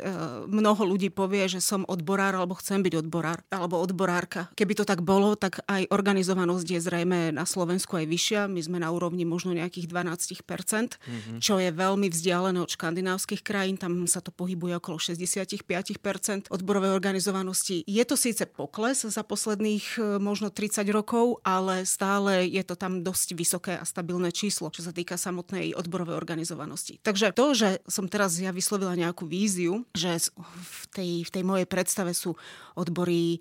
mnoho 0.51 0.83
ľudí 0.83 1.07
povie, 1.07 1.47
že 1.47 1.63
som 1.63 1.87
odborár 1.87 2.35
alebo 2.35 2.59
chcem 2.59 2.83
byť 2.83 3.07
odborár 3.07 3.39
alebo 3.47 3.79
odborárka. 3.79 4.51
Keby 4.59 4.83
to 4.83 4.83
tak 4.83 4.99
bolo, 4.99 5.39
tak 5.39 5.63
aj 5.71 5.87
organizovanosť 5.87 6.67
je 6.75 6.79
zrejme 6.83 7.31
na 7.31 7.47
Slovensku 7.47 7.95
aj 7.95 8.03
vyššia. 8.03 8.41
My 8.51 8.59
sme 8.59 8.77
na 8.83 8.91
úrovni 8.91 9.23
možno 9.23 9.55
nejakých 9.55 9.87
12%, 9.87 10.43
mm-hmm. 10.43 11.39
čo 11.39 11.63
je 11.63 11.71
veľmi 11.71 12.11
vzdialené 12.11 12.59
od 12.59 12.67
škandinávskych 12.67 13.47
krajín. 13.47 13.79
Tam 13.79 13.95
sa 14.11 14.19
to 14.19 14.35
pohybuje 14.35 14.75
okolo 14.83 14.99
65% 14.99 16.51
odborovej 16.51 16.91
organizovanosti. 16.91 17.87
Je 17.87 18.03
to 18.03 18.19
síce 18.19 18.43
pokles 18.51 19.07
za 19.07 19.23
posledných 19.23 19.85
e, 19.95 20.19
možno 20.19 20.51
30 20.51 20.83
rokov, 20.91 21.39
ale 21.47 21.87
stále 21.87 22.43
je 22.51 22.63
to 22.67 22.75
tam 22.75 22.99
dosť 23.07 23.39
vysoké 23.39 23.79
a 23.79 23.87
stabilné 23.87 24.32
číslo, 24.33 24.73
čo 24.73 24.81
sa 24.81 24.89
týka 24.89 25.15
samotnej 25.15 25.77
odborovej 25.77 26.17
organizovanosti. 26.17 26.97
Takže 27.05 27.31
to, 27.37 27.53
že 27.53 27.69
som 27.85 28.09
teraz 28.09 28.35
ja 28.41 28.49
vyslovila 28.49 28.97
nejakú 28.97 29.29
víziu, 29.29 29.85
že 29.93 30.17
v 30.33 30.83
tej, 30.91 31.11
v 31.23 31.29
tej 31.29 31.43
mojej 31.45 31.67
predstave 31.69 32.11
sú 32.17 32.33
odbory 32.73 33.39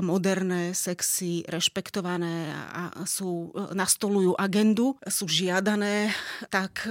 moderné, 0.00 0.72
sexy, 0.76 1.44
rešpektované 1.48 2.52
a 2.52 3.04
sú, 3.04 3.52
nastolujú 3.74 4.34
agendu, 4.38 4.96
sú 5.06 5.26
žiadané, 5.28 6.12
tak 6.48 6.86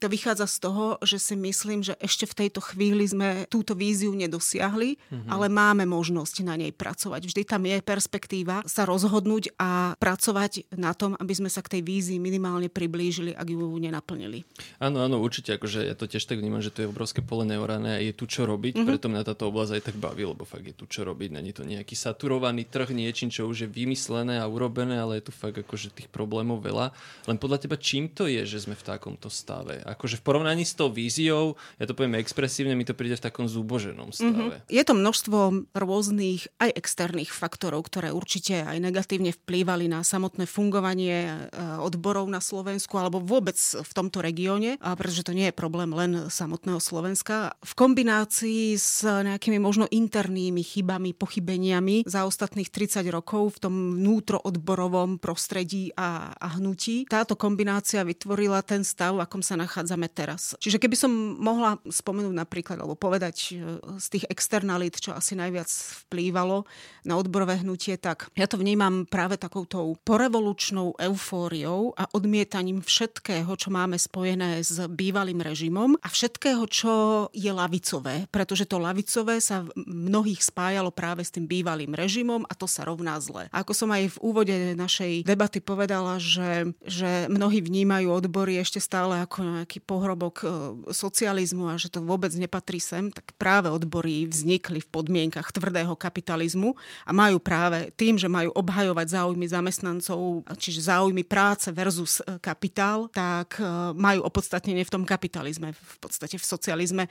to 0.00 0.06
vychádza 0.06 0.46
z 0.50 0.56
toho, 0.60 0.84
že 1.00 1.16
si 1.16 1.34
myslím, 1.36 1.80
že 1.80 1.96
ešte 2.00 2.28
v 2.28 2.34
tejto 2.44 2.60
chvíli 2.60 3.04
sme 3.08 3.48
túto 3.48 3.72
víziu 3.72 4.12
nedosiahli, 4.12 4.96
mm-hmm. 4.96 5.30
ale 5.32 5.46
máme 5.48 5.84
možnosť 5.88 6.44
na 6.44 6.60
nej 6.60 6.72
pracovať. 6.74 7.24
Vždy 7.24 7.42
tam 7.48 7.64
je 7.64 7.80
perspektíva 7.80 8.60
sa 8.68 8.84
rozhodnúť 8.84 9.56
a 9.56 9.96
pracovať 9.96 10.68
na 10.76 10.92
tom, 10.92 11.16
aby 11.16 11.32
sme 11.32 11.48
sa 11.48 11.64
k 11.64 11.78
tej 11.78 11.82
vízii 11.86 12.18
minimálne 12.20 12.68
priblížili, 12.68 13.32
ak 13.32 13.48
ju 13.48 13.64
nenaplnili. 13.80 14.44
Áno, 14.82 15.04
áno, 15.04 15.20
určite, 15.20 15.56
akože 15.56 15.88
ja 15.88 15.94
to 15.96 16.04
tiež 16.04 16.24
tak 16.28 16.40
vnímam, 16.40 16.60
že 16.60 16.72
to 16.72 16.84
je 16.84 16.90
obrovské 16.90 17.24
pole 17.24 17.48
neorané 17.48 17.96
a 17.96 18.00
je 18.00 18.12
tu 18.12 18.28
čo 18.28 18.44
robiť, 18.44 18.76
mm-hmm. 18.76 18.88
preto 18.88 19.08
mňa 19.08 19.22
táto 19.24 19.48
oblasť 19.48 19.72
aj 19.80 19.82
tak 19.88 19.96
baví, 19.96 20.28
lebo 20.28 20.44
fakt 20.44 20.68
je 20.68 20.76
tu 20.76 20.84
čo 20.84 21.04
robiť, 21.08 21.32
není 21.32 21.56
to 21.56 21.64
nejaký 21.64 21.96
saturovaný 22.24 22.64
trh 22.64 22.88
niečím, 22.96 23.28
čo 23.28 23.44
už 23.44 23.56
je 23.60 23.68
vymyslené 23.68 24.40
a 24.40 24.48
urobené, 24.48 24.96
ale 24.96 25.20
je 25.20 25.28
tu 25.28 25.32
fakt 25.36 25.60
akože 25.60 25.92
tých 25.92 26.08
problémov 26.08 26.64
veľa. 26.64 26.88
Len 27.28 27.36
podľa 27.36 27.68
teba 27.68 27.76
čím 27.76 28.08
to 28.08 28.24
je, 28.24 28.48
že 28.48 28.64
sme 28.64 28.72
v 28.72 28.80
takomto 28.80 29.28
stave? 29.28 29.84
Akože 29.84 30.16
v 30.16 30.24
porovnaní 30.24 30.64
s 30.64 30.72
tou 30.72 30.88
víziou, 30.88 31.60
ja 31.76 31.84
to 31.84 31.92
poviem 31.92 32.16
expresívne, 32.16 32.72
mi 32.72 32.88
to 32.88 32.96
príde 32.96 33.20
v 33.20 33.28
takom 33.28 33.44
zúboženom 33.44 34.08
mhm. 34.08 34.16
stave. 34.16 34.56
Mm-hmm. 34.56 34.72
Je 34.72 34.82
to 34.88 34.94
množstvo 34.96 35.38
rôznych 35.76 36.48
aj 36.64 36.70
externých 36.80 37.28
faktorov, 37.28 37.84
ktoré 37.92 38.08
určite 38.08 38.64
aj 38.64 38.80
negatívne 38.80 39.36
vplývali 39.36 39.92
na 39.92 40.00
samotné 40.00 40.48
fungovanie 40.48 41.28
e, 41.28 41.60
odborov 41.84 42.24
na 42.32 42.40
Slovensku 42.40 42.96
alebo 42.96 43.20
vôbec 43.20 43.60
v 43.60 43.92
tomto 43.92 44.24
regióne, 44.24 44.80
pretože 44.80 45.28
to 45.28 45.36
nie 45.36 45.52
je 45.52 45.54
problém 45.60 45.92
len 45.92 46.32
samotného 46.32 46.80
Slovenska. 46.80 47.52
V 47.60 47.72
kombinácii 47.76 48.80
s 48.80 49.04
nejakými 49.04 49.60
možno 49.60 49.84
internými 49.92 50.64
chybami, 50.64 51.12
pochybeniami 51.12 52.08
za 52.14 52.22
ostatných 52.22 52.70
30 52.70 53.02
rokov 53.10 53.58
v 53.58 53.62
tom 53.66 53.74
vnútroodborovom 53.98 55.18
prostredí 55.18 55.90
a, 55.98 56.30
a 56.38 56.46
hnutí, 56.54 57.10
táto 57.10 57.34
kombinácia 57.34 58.06
vytvorila 58.06 58.62
ten 58.62 58.86
stav, 58.86 59.18
v 59.18 59.26
akom 59.26 59.42
sa 59.42 59.58
nachádzame 59.58 60.06
teraz. 60.06 60.54
Čiže 60.62 60.78
keby 60.78 60.94
som 60.94 61.10
mohla 61.42 61.82
spomenúť 61.82 62.34
napríklad, 62.34 62.78
alebo 62.78 62.94
povedať 62.94 63.36
e, 63.50 63.82
z 63.98 64.06
tých 64.14 64.24
externalít, 64.30 65.02
čo 65.02 65.10
asi 65.10 65.34
najviac 65.34 65.66
vplývalo 66.06 66.62
na 67.02 67.18
odborové 67.18 67.66
hnutie, 67.66 67.98
tak 67.98 68.30
ja 68.38 68.46
to 68.46 68.60
vnímam 68.60 69.08
práve 69.10 69.34
takoutou 69.34 69.98
porevolučnou 70.06 70.94
eufóriou 71.00 71.96
a 71.98 72.06
odmietaním 72.12 72.84
všetkého, 72.84 73.50
čo 73.58 73.74
máme 73.74 73.98
spojené 73.98 74.62
s 74.62 74.78
bývalým 74.86 75.42
režimom 75.42 75.98
a 75.98 76.08
všetkého, 76.12 76.62
čo 76.70 76.92
je 77.32 77.50
lavicové, 77.50 78.30
pretože 78.30 78.68
to 78.68 78.78
lavicové 78.78 79.40
sa 79.40 79.64
mnohých 79.74 80.44
spájalo 80.44 80.92
práve 80.92 81.24
s 81.24 81.32
tým 81.32 81.48
bývalým 81.48 81.93
režimom 81.94 82.42
a 82.46 82.52
to 82.54 82.66
sa 82.66 82.86
rovná 82.86 83.18
zle. 83.18 83.46
A 83.50 83.62
ako 83.62 83.72
som 83.74 83.90
aj 83.90 84.16
v 84.16 84.20
úvode 84.22 84.56
našej 84.74 85.26
debaty 85.26 85.58
povedala, 85.60 86.18
že, 86.18 86.72
že 86.84 87.26
mnohí 87.28 87.60
vnímajú 87.60 88.10
odbory 88.10 88.58
ešte 88.58 88.78
stále 88.78 89.20
ako 89.22 89.62
nejaký 89.62 89.78
pohrobok 89.82 90.36
e, 90.42 90.46
socializmu 90.94 91.70
a 91.70 91.78
že 91.78 91.90
to 91.90 92.00
vôbec 92.00 92.30
nepatrí 92.32 92.78
sem, 92.80 93.10
tak 93.10 93.34
práve 93.36 93.68
odbory 93.68 94.24
vznikli 94.24 94.80
v 94.80 94.90
podmienkach 94.90 95.52
tvrdého 95.52 95.94
kapitalizmu 95.98 96.72
a 97.04 97.10
majú 97.12 97.38
práve 97.38 97.92
tým, 97.94 98.16
že 98.16 98.30
majú 98.30 98.50
obhajovať 98.56 99.06
záujmy 99.20 99.46
zamestnancov, 99.46 100.46
čiže 100.56 100.88
záujmy 100.88 101.22
práce 101.26 101.68
versus 101.74 102.24
e, 102.24 102.38
kapitál, 102.40 103.12
tak 103.12 103.60
e, 103.60 103.64
majú 103.92 104.24
opodstatnenie 104.24 104.86
v 104.86 104.92
tom 104.92 105.04
kapitalizme. 105.04 105.76
V 105.76 105.96
podstate 106.00 106.40
v 106.40 106.44
socializme 106.46 107.04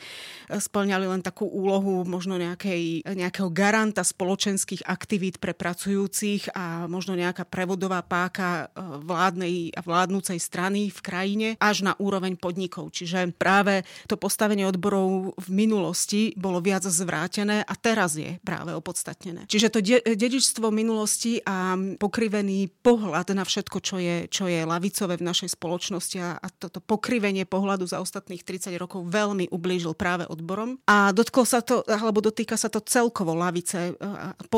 splňali 0.49 1.05
len 1.05 1.21
takú 1.21 1.45
úlohu 1.45 2.01
možno 2.07 2.39
nejakej, 2.39 3.05
nejakého 3.05 3.53
garanta 3.53 4.01
spoločenských 4.01 4.72
aktivít 4.81 5.37
pre 5.37 5.53
pracujúcich 5.53 6.49
a 6.57 6.89
možno 6.89 7.13
nejaká 7.13 7.45
prevodová 7.45 8.01
páka 8.01 8.73
vládnej 9.05 9.77
a 9.77 9.85
vládnúcej 9.85 10.41
strany 10.41 10.89
v 10.89 10.99
krajine 11.05 11.47
až 11.61 11.85
na 11.85 11.93
úroveň 12.01 12.33
podnikov. 12.33 12.89
Čiže 12.89 13.37
práve 13.37 13.85
to 14.09 14.17
postavenie 14.17 14.65
odborov 14.65 15.37
v 15.37 15.49
minulosti 15.53 16.33
bolo 16.33 16.57
viac 16.57 16.87
zvrátené 16.87 17.61
a 17.61 17.73
teraz 17.77 18.17
je 18.17 18.41
práve 18.41 18.73
opodstatnené. 18.73 19.45
Čiže 19.45 19.67
to 19.69 19.79
de- 19.83 20.03
dedičstvo 20.03 20.73
minulosti 20.73 21.43
a 21.43 21.77
pokrivený 22.01 22.71
pohľad 22.81 23.35
na 23.35 23.45
všetko, 23.45 23.77
čo 23.79 23.97
je, 24.01 24.27
čo 24.27 24.49
je 24.49 24.63
lavicové 24.63 25.19
v 25.19 25.27
našej 25.27 25.55
spoločnosti 25.55 26.17
a, 26.19 26.37
a 26.39 26.47
toto 26.49 26.79
pokrivenie 26.79 27.43
pohľadu 27.43 27.85
za 27.87 27.99
ostatných 27.99 28.43
30 28.45 28.73
rokov 28.77 29.05
veľmi 29.07 29.51
ublížil 29.51 29.93
práve 29.97 30.27
odborom. 30.29 30.79
A 30.87 31.11
dotklo 31.11 31.43
sa 31.43 31.59
to, 31.61 31.81
alebo 31.85 32.23
dotýka 32.23 32.55
sa 32.55 32.71
to 32.71 32.79
celkovo 32.81 33.35
lavice, 33.35 33.95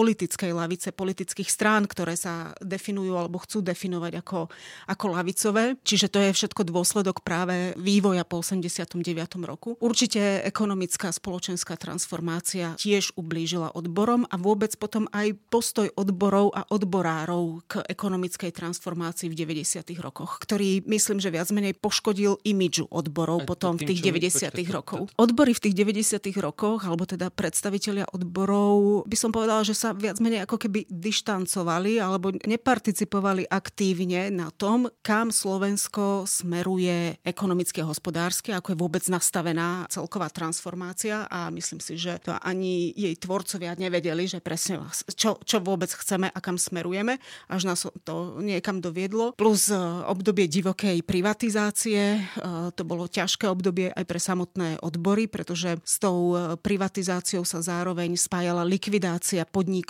politickej 0.05 0.53
lavice, 0.53 0.93
politických 0.93 1.49
strán, 1.49 1.89
ktoré 1.89 2.13
sa 2.13 2.53
definujú 2.61 3.17
alebo 3.17 3.41
chcú 3.41 3.65
definovať 3.65 4.21
ako, 4.21 4.53
ako 4.85 5.05
lavicové. 5.17 5.81
Čiže 5.81 6.13
to 6.13 6.21
je 6.21 6.29
všetko 6.29 6.61
dôsledok 6.61 7.25
práve 7.25 7.73
vývoja 7.73 8.21
po 8.21 8.45
89. 8.45 9.01
roku. 9.49 9.73
Určite 9.81 10.45
ekonomická 10.45 11.09
spoločenská 11.09 11.73
transformácia 11.73 12.77
tiež 12.77 13.17
ublížila 13.17 13.73
odborom 13.73 14.29
a 14.29 14.37
vôbec 14.37 14.77
potom 14.77 15.09
aj 15.09 15.33
postoj 15.49 15.89
odborov 15.97 16.53
a 16.53 16.69
odborárov 16.69 17.65
k 17.65 17.81
ekonomickej 17.89 18.53
transformácii 18.53 19.33
v 19.33 19.41
90. 19.41 19.89
rokoch, 19.97 20.37
ktorý 20.37 20.85
myslím, 20.85 21.17
že 21.17 21.33
viac 21.33 21.49
menej 21.49 21.73
poškodil 21.81 22.37
imidžu 22.45 22.85
odborov 22.93 23.41
aj 23.41 23.49
potom 23.49 23.73
v 23.73 23.89
tých 23.89 24.05
90. 24.05 24.53
rokov. 24.69 25.09
Odbory 25.17 25.57
v 25.57 25.61
tých 25.65 25.73
90. 25.73 26.29
rokoch, 26.37 26.85
alebo 26.85 27.09
teda 27.09 27.33
predstavitelia 27.33 28.05
odborov, 28.13 29.09
by 29.09 29.17
som 29.17 29.33
povedala, 29.33 29.65
že 29.65 29.73
sa 29.73 29.94
viac 29.95 30.19
menej 30.19 30.43
ako 30.43 30.67
keby 30.67 30.85
dištancovali 30.91 31.97
alebo 31.97 32.35
neparticipovali 32.35 33.47
aktívne 33.47 34.27
na 34.29 34.51
tom, 34.51 34.91
kam 34.99 35.31
Slovensko 35.31 36.27
smeruje 36.27 37.17
ekonomicky 37.23 37.79
a 37.81 37.89
hospodársky, 37.89 38.51
ako 38.51 38.75
je 38.75 38.81
vôbec 38.81 39.03
nastavená 39.07 39.87
celková 39.87 40.27
transformácia 40.27 41.23
a 41.31 41.47
myslím 41.49 41.79
si, 41.79 41.95
že 41.95 42.19
to 42.19 42.35
ani 42.43 42.91
jej 42.91 43.15
tvorcovia 43.15 43.79
nevedeli, 43.79 44.27
že 44.27 44.43
presne 44.43 44.83
čo, 45.15 45.39
čo 45.41 45.57
vôbec 45.63 45.89
chceme 45.89 46.27
a 46.27 46.39
kam 46.43 46.59
smerujeme, 46.59 47.17
až 47.47 47.61
nás 47.63 47.87
to 48.03 48.37
niekam 48.43 48.83
doviedlo. 48.83 49.31
Plus 49.39 49.71
e, 49.71 49.77
obdobie 50.05 50.51
divokej 50.51 51.05
privatizácie, 51.07 52.01
e, 52.17 52.19
to 52.75 52.83
bolo 52.83 53.07
ťažké 53.07 53.47
obdobie 53.47 53.93
aj 53.95 54.03
pre 54.03 54.19
samotné 54.19 54.83
odbory, 54.83 55.31
pretože 55.31 55.79
s 55.85 55.95
tou 56.01 56.35
privatizáciou 56.59 57.45
sa 57.45 57.61
zároveň 57.61 58.17
spájala 58.17 58.65
likvidácia 58.65 59.45
podnikov, 59.45 59.84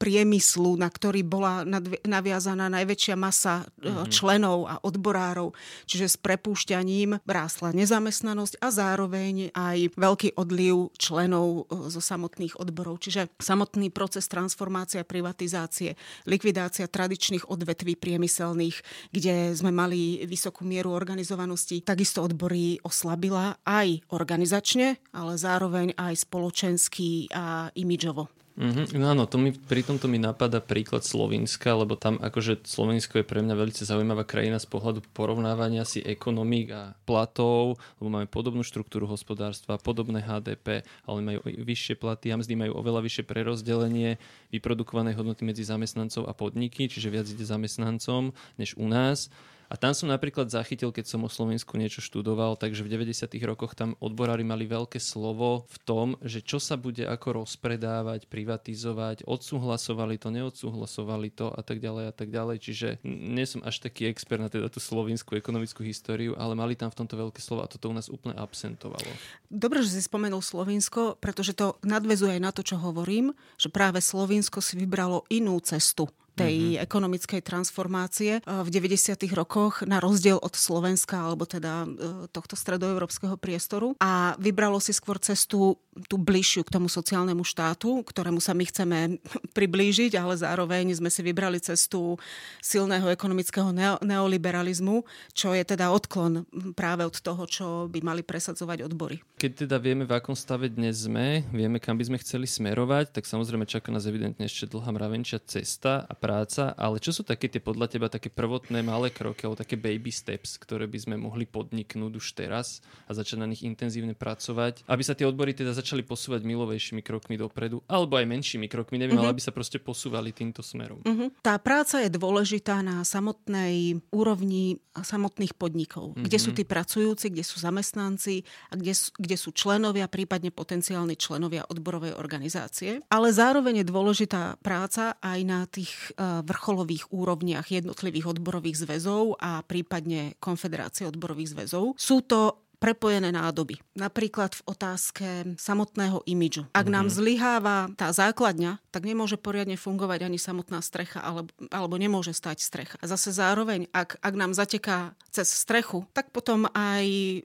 priemyslu, 0.00 0.80
na 0.80 0.88
ktorý 0.88 1.20
bola 1.20 1.62
naviazaná 2.08 2.72
najväčšia 2.72 3.14
masa 3.20 3.68
mm-hmm. 3.76 4.08
členov 4.08 4.64
a 4.64 4.80
odborárov. 4.80 5.52
Čiže 5.84 6.06
s 6.08 6.16
prepúšťaním 6.16 7.20
rástla 7.28 7.76
nezamestnanosť 7.76 8.64
a 8.64 8.72
zároveň 8.72 9.52
aj 9.52 9.92
veľký 10.00 10.40
odliv 10.40 10.88
členov 10.96 11.68
e, 11.68 11.92
zo 11.92 12.00
samotných 12.00 12.56
odborov. 12.56 13.04
Čiže 13.04 13.28
samotný 13.36 13.92
proces 13.92 14.24
transformácie 14.24 15.04
a 15.04 15.08
privatizácie, 15.08 16.00
likvidácia 16.24 16.88
tradičných 16.88 17.52
odvetví 17.52 18.00
priemyselných, 18.00 18.80
kde 19.12 19.52
sme 19.52 19.68
mali 19.68 20.24
vysokú 20.24 20.64
mieru 20.64 20.96
organizovanosti, 20.96 21.84
takisto 21.84 22.24
odbory 22.24 22.80
oslabila 22.80 23.60
aj 23.68 24.00
organizačne, 24.08 24.96
ale 25.12 25.36
zároveň 25.36 25.92
aj 26.00 26.24
spoločensky 26.24 27.28
a 27.36 27.68
imidžovo. 27.76 28.39
Mm-hmm. 28.60 28.92
No 29.00 29.16
áno, 29.16 29.24
to 29.24 29.40
mi, 29.40 29.56
pri 29.56 29.80
tomto 29.80 30.04
mi 30.04 30.20
napadá 30.20 30.60
príklad 30.60 31.00
Slovenska, 31.00 31.72
lebo 31.72 31.96
tam 31.96 32.20
akože 32.20 32.68
Slovensko 32.68 33.16
je 33.16 33.24
pre 33.24 33.40
mňa 33.40 33.56
veľmi 33.56 33.72
zaujímavá 33.72 34.28
krajina 34.28 34.60
z 34.60 34.68
pohľadu 34.68 35.00
porovnávania 35.16 35.88
si 35.88 36.04
ekonomík 36.04 36.68
a 36.68 36.92
platov, 37.08 37.80
lebo 37.96 38.08
máme 38.12 38.28
podobnú 38.28 38.60
štruktúru 38.60 39.08
hospodárstva, 39.08 39.80
podobné 39.80 40.20
HDP, 40.20 40.84
ale 41.08 41.18
majú 41.24 41.40
vyššie 41.48 41.96
platy 41.96 42.36
a 42.36 42.36
mzdy 42.36 42.52
majú 42.60 42.76
oveľa 42.76 43.00
vyššie 43.00 43.24
prerozdelenie 43.24 44.20
vyprodukovanej 44.52 45.16
hodnoty 45.16 45.48
medzi 45.48 45.64
zamestnancov 45.64 46.28
a 46.28 46.36
podniky, 46.36 46.84
čiže 46.84 47.08
viac 47.08 47.32
ide 47.32 47.48
zamestnancom 47.48 48.36
než 48.60 48.76
u 48.76 48.84
nás. 48.84 49.32
A 49.70 49.78
tam 49.78 49.94
som 49.94 50.10
napríklad 50.10 50.50
zachytil, 50.50 50.90
keď 50.90 51.06
som 51.06 51.22
o 51.22 51.30
Slovensku 51.30 51.78
niečo 51.78 52.02
študoval, 52.02 52.58
takže 52.58 52.82
v 52.82 52.90
90. 52.90 53.30
rokoch 53.46 53.78
tam 53.78 53.94
odborári 54.02 54.42
mali 54.42 54.66
veľké 54.66 54.98
slovo 54.98 55.70
v 55.70 55.76
tom, 55.86 56.18
že 56.26 56.42
čo 56.42 56.58
sa 56.58 56.74
bude 56.74 57.06
ako 57.06 57.46
rozpredávať, 57.46 58.26
privatizovať, 58.26 59.22
odsúhlasovali 59.30 60.18
to, 60.18 60.34
neodsúhlasovali 60.34 61.30
to 61.30 61.54
a 61.54 61.62
tak 61.62 61.78
ďalej 61.78 62.04
a 62.10 62.14
tak 62.18 62.34
ďalej. 62.34 62.56
Čiže 62.58 62.88
nie 63.06 63.46
som 63.46 63.62
až 63.62 63.78
taký 63.78 64.10
expert 64.10 64.42
na 64.42 64.50
teda 64.50 64.66
tú 64.66 64.82
slovenskú 64.82 65.38
ekonomickú 65.38 65.86
históriu, 65.86 66.34
ale 66.34 66.58
mali 66.58 66.74
tam 66.74 66.90
v 66.90 67.06
tomto 67.06 67.14
veľké 67.14 67.38
slovo 67.38 67.62
a 67.62 67.70
toto 67.70 67.86
u 67.86 67.94
nás 67.94 68.10
úplne 68.10 68.34
absentovalo. 68.42 69.06
Dobre, 69.46 69.86
že 69.86 69.94
si 69.94 70.02
spomenul 70.02 70.42
Slovinsko, 70.42 71.14
pretože 71.22 71.54
to 71.54 71.78
nadvezuje 71.86 72.34
aj 72.34 72.42
na 72.42 72.50
to, 72.50 72.66
čo 72.66 72.74
hovorím, 72.74 73.30
že 73.54 73.70
práve 73.70 74.02
Slovinsko 74.02 74.58
si 74.58 74.74
vybralo 74.74 75.30
inú 75.30 75.62
cestu 75.62 76.10
tej 76.36 76.56
mm-hmm. 76.56 76.84
ekonomickej 76.86 77.40
transformácie 77.42 78.32
e, 78.38 78.42
v 78.44 78.68
90. 78.68 79.16
rokoch, 79.34 79.82
na 79.86 79.98
rozdiel 79.98 80.38
od 80.38 80.54
Slovenska, 80.54 81.20
alebo 81.20 81.44
teda 81.44 81.84
e, 81.84 81.88
tohto 82.30 82.54
stredoeurópskeho 82.54 83.36
priestoru. 83.36 83.98
A 84.00 84.34
vybralo 84.36 84.78
si 84.78 84.94
skôr 84.94 85.18
cestu 85.18 85.78
tú 86.06 86.16
bližšiu 86.16 86.62
k 86.62 86.74
tomu 86.78 86.86
sociálnemu 86.86 87.42
štátu, 87.42 88.00
ktorému 88.06 88.38
sa 88.38 88.54
my 88.54 88.64
chceme 88.64 88.98
priblížiť, 89.56 90.14
ale 90.16 90.38
zároveň 90.38 90.94
sme 90.96 91.10
si 91.10 91.20
vybrali 91.20 91.58
cestu 91.58 92.16
silného 92.62 93.10
ekonomického 93.10 93.74
neoliberalizmu, 94.00 95.02
čo 95.34 95.52
je 95.52 95.64
teda 95.66 95.90
odklon 95.90 96.46
práve 96.78 97.02
od 97.04 97.16
toho, 97.18 97.42
čo 97.44 97.66
by 97.90 98.00
mali 98.00 98.22
presadzovať 98.22 98.86
odbory. 98.86 99.20
Keď 99.40 99.66
teda 99.66 99.76
vieme, 99.82 100.06
v 100.06 100.14
akom 100.14 100.36
stave 100.38 100.70
dnes 100.70 101.04
sme, 101.08 101.42
vieme, 101.50 101.82
kam 101.82 101.98
by 101.98 102.06
sme 102.06 102.18
chceli 102.22 102.46
smerovať, 102.46 103.16
tak 103.16 103.24
samozrejme 103.26 103.66
čaká 103.66 103.90
nás 103.90 104.06
evidentne 104.06 104.46
ešte 104.46 104.70
dlhá 104.70 104.92
mravenčia 104.94 105.42
cesta 105.42 106.04
a 106.06 106.12
práca, 106.20 106.76
ale 106.76 107.00
čo 107.00 107.16
sú 107.16 107.24
také 107.24 107.48
tie 107.48 107.64
podľa 107.64 107.88
teba 107.88 108.12
také 108.12 108.28
prvotné 108.28 108.84
malé 108.84 109.08
kroky 109.08 109.48
alebo 109.48 109.56
také 109.56 109.80
baby 109.80 110.12
steps, 110.12 110.60
ktoré 110.60 110.84
by 110.84 110.98
sme 111.00 111.16
mohli 111.16 111.48
podniknúť 111.48 112.12
už 112.20 112.36
teraz 112.36 112.84
a 113.08 113.16
začať 113.16 113.40
na 113.40 113.48
nich 113.48 113.64
intenzívne 113.64 114.12
pracovať, 114.12 114.84
aby 114.84 115.02
sa 115.02 115.16
tie 115.16 115.24
odbory 115.24 115.56
teda 115.56 115.72
začali 115.72 116.04
posúvať 116.04 116.44
milovejšími 116.44 117.00
krokmi 117.00 117.40
dopredu, 117.40 117.80
alebo 117.88 118.20
aj 118.20 118.28
menšími 118.28 118.68
krokmi, 118.68 119.00
neviem, 119.00 119.16
mm-hmm. 119.16 119.32
ale 119.32 119.34
aby 119.34 119.42
sa 119.42 119.56
proste 119.56 119.80
posúvali 119.80 120.36
týmto 120.36 120.60
smerom. 120.60 121.00
Mm-hmm. 121.00 121.40
Tá 121.40 121.56
práca 121.56 122.04
je 122.04 122.12
dôležitá 122.12 122.84
na 122.84 123.00
samotnej 123.00 124.04
úrovni 124.12 124.84
samotných 124.92 125.56
podnikov, 125.56 126.12
mm-hmm. 126.12 126.24
kde 126.26 126.38
sú 126.38 126.50
tí 126.52 126.66
pracujúci, 126.66 127.32
kde 127.32 127.46
sú 127.46 127.62
zamestnanci 127.62 128.44
a 128.68 128.76
kde, 128.76 128.92
kde 129.16 129.36
sú 129.38 129.54
členovia, 129.54 130.10
prípadne 130.10 130.50
potenciálni 130.50 131.14
členovia 131.14 131.64
odborovej 131.70 132.18
organizácie. 132.18 133.00
Ale 133.08 133.30
zároveň 133.30 133.80
je 133.80 133.86
dôležitá 133.86 134.58
práca 134.60 135.14
aj 135.22 135.38
na 135.46 135.64
tých 135.70 136.09
e, 136.10 136.44
vrcholových 136.44 137.10
úrovniach 137.14 137.70
jednotlivých 137.70 138.36
odborových 138.36 138.86
zväzov 138.86 139.38
a 139.38 139.62
prípadne 139.64 140.34
konfederácie 140.42 141.08
odborových 141.08 141.54
zväzov. 141.56 141.94
Sú 141.96 142.22
to 142.24 142.70
prepojené 142.80 143.28
nádoby. 143.28 143.76
Napríklad 143.92 144.56
v 144.56 144.62
otázke 144.64 145.28
samotného 145.60 146.24
imidžu. 146.24 146.64
Ak 146.72 146.88
mm-hmm. 146.88 146.96
nám 146.96 147.06
mhm. 147.06 147.14
zlyháva 147.14 147.78
tá 147.94 148.08
základňa, 148.10 148.80
tak 148.88 149.04
nemôže 149.04 149.36
poriadne 149.36 149.76
fungovať 149.76 150.26
ani 150.26 150.40
samotná 150.40 150.80
strecha, 150.80 151.20
alebo, 151.20 151.52
alebo 151.68 151.94
nemôže 152.00 152.32
stať 152.32 152.64
strecha. 152.64 152.96
A 152.98 153.06
zase 153.06 153.36
zároveň, 153.36 153.86
ak, 153.92 154.16
ak 154.18 154.34
nám 154.34 154.56
zateká 154.56 155.12
cez 155.28 155.52
strechu, 155.52 156.08
tak 156.16 156.32
potom 156.32 156.66
aj 156.72 157.06
e, 157.06 157.38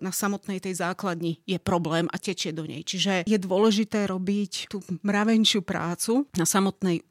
na 0.00 0.10
samotnej 0.10 0.58
tej 0.58 0.80
základni 0.80 1.38
je 1.44 1.60
problém 1.60 2.08
a 2.10 2.16
tečie 2.16 2.50
do 2.50 2.64
nej. 2.64 2.82
Čiže 2.82 3.28
je 3.28 3.38
dôležité 3.38 4.08
robiť 4.08 4.72
tú 4.72 4.80
mravenčiu 5.04 5.60
prácu 5.60 6.24
na 6.34 6.48
samotnej 6.48 7.04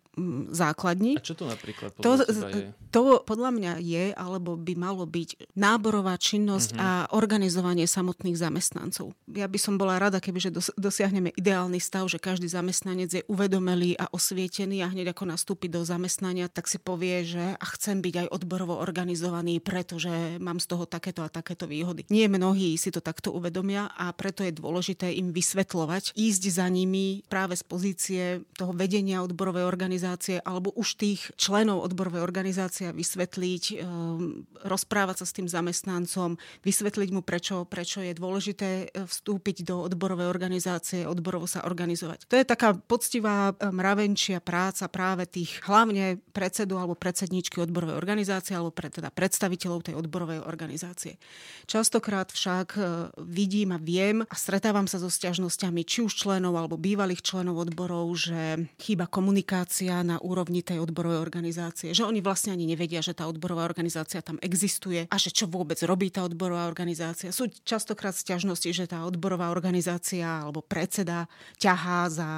základni. 0.52 1.18
A 1.18 1.24
čo 1.24 1.36
to 1.36 1.48
napríklad 1.48 1.96
to, 2.00 2.20
je? 2.24 2.72
To 2.90 3.22
podľa 3.22 3.52
mňa 3.54 3.74
je, 3.80 4.06
alebo 4.18 4.58
by 4.58 4.74
malo 4.74 5.06
byť 5.06 5.54
náborová 5.54 6.18
činnosť 6.18 6.70
uh-huh. 6.74 6.82
a 6.82 6.90
organizovanie 7.14 7.86
samotných 7.86 8.38
zamestnancov. 8.38 9.14
Ja 9.30 9.46
by 9.46 9.60
som 9.62 9.78
bola 9.78 10.02
rada, 10.02 10.18
kebyže 10.18 10.50
dosiahneme 10.74 11.30
ideálny 11.38 11.78
stav, 11.78 12.10
že 12.10 12.18
každý 12.18 12.50
zamestnanec 12.50 13.10
je 13.14 13.24
uvedomelý 13.30 13.94
a 14.02 14.10
osvietený 14.10 14.82
a 14.82 14.90
hneď 14.90 15.14
ako 15.14 15.30
nastúpi 15.30 15.70
do 15.70 15.86
zamestnania, 15.86 16.50
tak 16.50 16.66
si 16.66 16.82
povie, 16.82 17.22
že 17.30 17.54
a 17.54 17.66
chcem 17.78 18.02
byť 18.02 18.26
aj 18.26 18.28
odborovo 18.34 18.82
organizovaný, 18.82 19.62
pretože 19.62 20.42
mám 20.42 20.58
z 20.58 20.66
toho 20.66 20.90
takéto 20.90 21.22
a 21.22 21.30
takéto 21.30 21.70
výhody. 21.70 22.10
Nie 22.10 22.26
mnohí 22.26 22.74
si 22.76 22.90
to 22.90 23.06
takto 23.06 23.30
uvedomia 23.30 23.94
a 23.94 24.10
preto 24.18 24.42
je 24.42 24.50
dôležité 24.50 25.14
im 25.14 25.30
vysvetľovať, 25.30 26.18
ísť 26.18 26.44
za 26.50 26.66
nimi 26.66 27.22
práve 27.30 27.54
z 27.54 27.64
pozície 27.64 28.24
toho 28.58 28.74
vedenia 28.74 29.22
odborovej 29.22 29.70
organizácie 29.70 30.09
organizácie 30.10 30.42
alebo 30.42 30.74
už 30.74 30.98
tých 30.98 31.30
členov 31.38 31.86
odborovej 31.86 32.26
organizácie 32.26 32.90
vysvetliť, 32.90 33.64
ehm, 33.78 34.50
rozprávať 34.66 35.22
sa 35.22 35.26
s 35.30 35.36
tým 35.38 35.46
zamestnancom, 35.46 36.42
vysvetliť 36.66 37.10
mu, 37.14 37.22
prečo, 37.22 37.70
prečo 37.70 38.02
je 38.02 38.18
dôležité 38.18 38.90
e, 38.90 39.06
vstúpiť 39.06 39.70
do 39.70 39.86
odborovej 39.86 40.26
organizácie, 40.26 41.06
odborovo 41.06 41.46
sa 41.46 41.62
organizovať. 41.62 42.26
To 42.26 42.36
je 42.42 42.46
taká 42.46 42.74
poctivá 42.74 43.54
e, 43.54 43.70
mravenčia 43.70 44.42
práca 44.42 44.90
práve 44.90 45.30
tých 45.30 45.62
hlavne 45.70 46.18
predsedu 46.34 46.82
alebo 46.82 46.98
predsedničky 46.98 47.62
odborovej 47.62 47.94
organizácie 47.94 48.58
alebo 48.58 48.74
pre, 48.74 48.90
teda 48.90 49.14
predstaviteľov 49.14 49.94
tej 49.94 49.96
odborovej 49.96 50.42
organizácie. 50.42 51.22
Častokrát 51.70 52.34
však 52.34 52.82
vidím 53.30 53.76
a 53.76 53.80
viem 53.80 54.26
a 54.26 54.36
stretávam 54.36 54.90
sa 54.90 54.98
so 54.98 55.12
sťažnosťami 55.12 55.86
či 55.86 56.02
už 56.02 56.14
členov 56.18 56.58
alebo 56.58 56.80
bývalých 56.80 57.22
členov 57.22 57.62
odborov, 57.62 58.10
že 58.18 58.70
chýba 58.80 59.06
komunikácia 59.06 59.99
na 60.02 60.18
úrovni 60.22 60.62
tej 60.64 60.82
odborovej 60.84 61.20
organizácie. 61.20 61.92
Že 61.92 62.10
oni 62.10 62.20
vlastne 62.24 62.56
ani 62.56 62.66
nevedia, 62.66 63.04
že 63.04 63.16
tá 63.16 63.26
odborová 63.28 63.66
organizácia 63.66 64.24
tam 64.24 64.40
existuje 64.42 65.06
a 65.10 65.16
že 65.16 65.34
čo 65.34 65.46
vôbec 65.46 65.80
robí 65.86 66.10
tá 66.10 66.26
odborová 66.26 66.68
organizácia. 66.68 67.34
Sú 67.34 67.50
častokrát 67.64 68.16
sťažnosti, 68.16 68.70
že 68.72 68.86
tá 68.90 69.04
odborová 69.04 69.52
organizácia 69.52 70.46
alebo 70.46 70.62
predseda 70.66 71.30
ťahá 71.58 72.10
za 72.10 72.30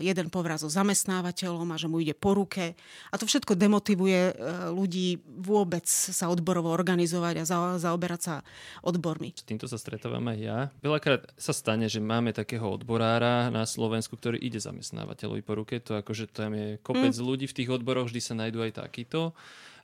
jeden 0.00 0.28
povraz 0.28 0.62
so 0.62 0.70
zamestnávateľom 0.70 1.68
a 1.72 1.80
že 1.80 1.86
mu 1.90 2.00
ide 2.02 2.16
po 2.16 2.34
ruke. 2.36 2.74
A 3.10 3.14
to 3.16 3.28
všetko 3.28 3.54
demotivuje 3.56 4.32
e, 4.32 4.34
ľudí 4.72 5.20
vôbec 5.24 5.86
sa 5.86 6.28
odborovo 6.32 6.72
organizovať 6.72 7.34
a 7.40 7.44
za, 7.44 7.58
zaoberať 7.80 8.20
sa 8.20 8.34
odbormi. 8.82 9.32
S 9.36 9.46
týmto 9.46 9.66
sa 9.68 9.76
stretávam 9.76 10.24
aj 10.32 10.38
ja. 10.38 10.58
Veľakrát 10.80 11.28
sa 11.36 11.52
stane, 11.52 11.86
že 11.86 12.02
máme 12.02 12.32
takého 12.32 12.66
odborára 12.66 13.48
na 13.52 13.64
Slovensku, 13.68 14.16
ktorý 14.16 14.40
ide 14.40 14.58
zamestnávateľovi 14.58 15.42
po 15.44 15.54
ruke. 15.56 15.78
To 15.84 15.98
akože 16.00 16.30
tam 16.32 16.56
je 16.56 16.68
kopec 16.86 17.10
mm. 17.18 17.26
ľudí 17.26 17.46
v 17.50 17.56
tých 17.58 17.68
odboroch, 17.74 18.06
vždy 18.06 18.20
sa 18.22 18.38
nájdú 18.38 18.62
aj 18.62 18.78
takíto. 18.78 19.34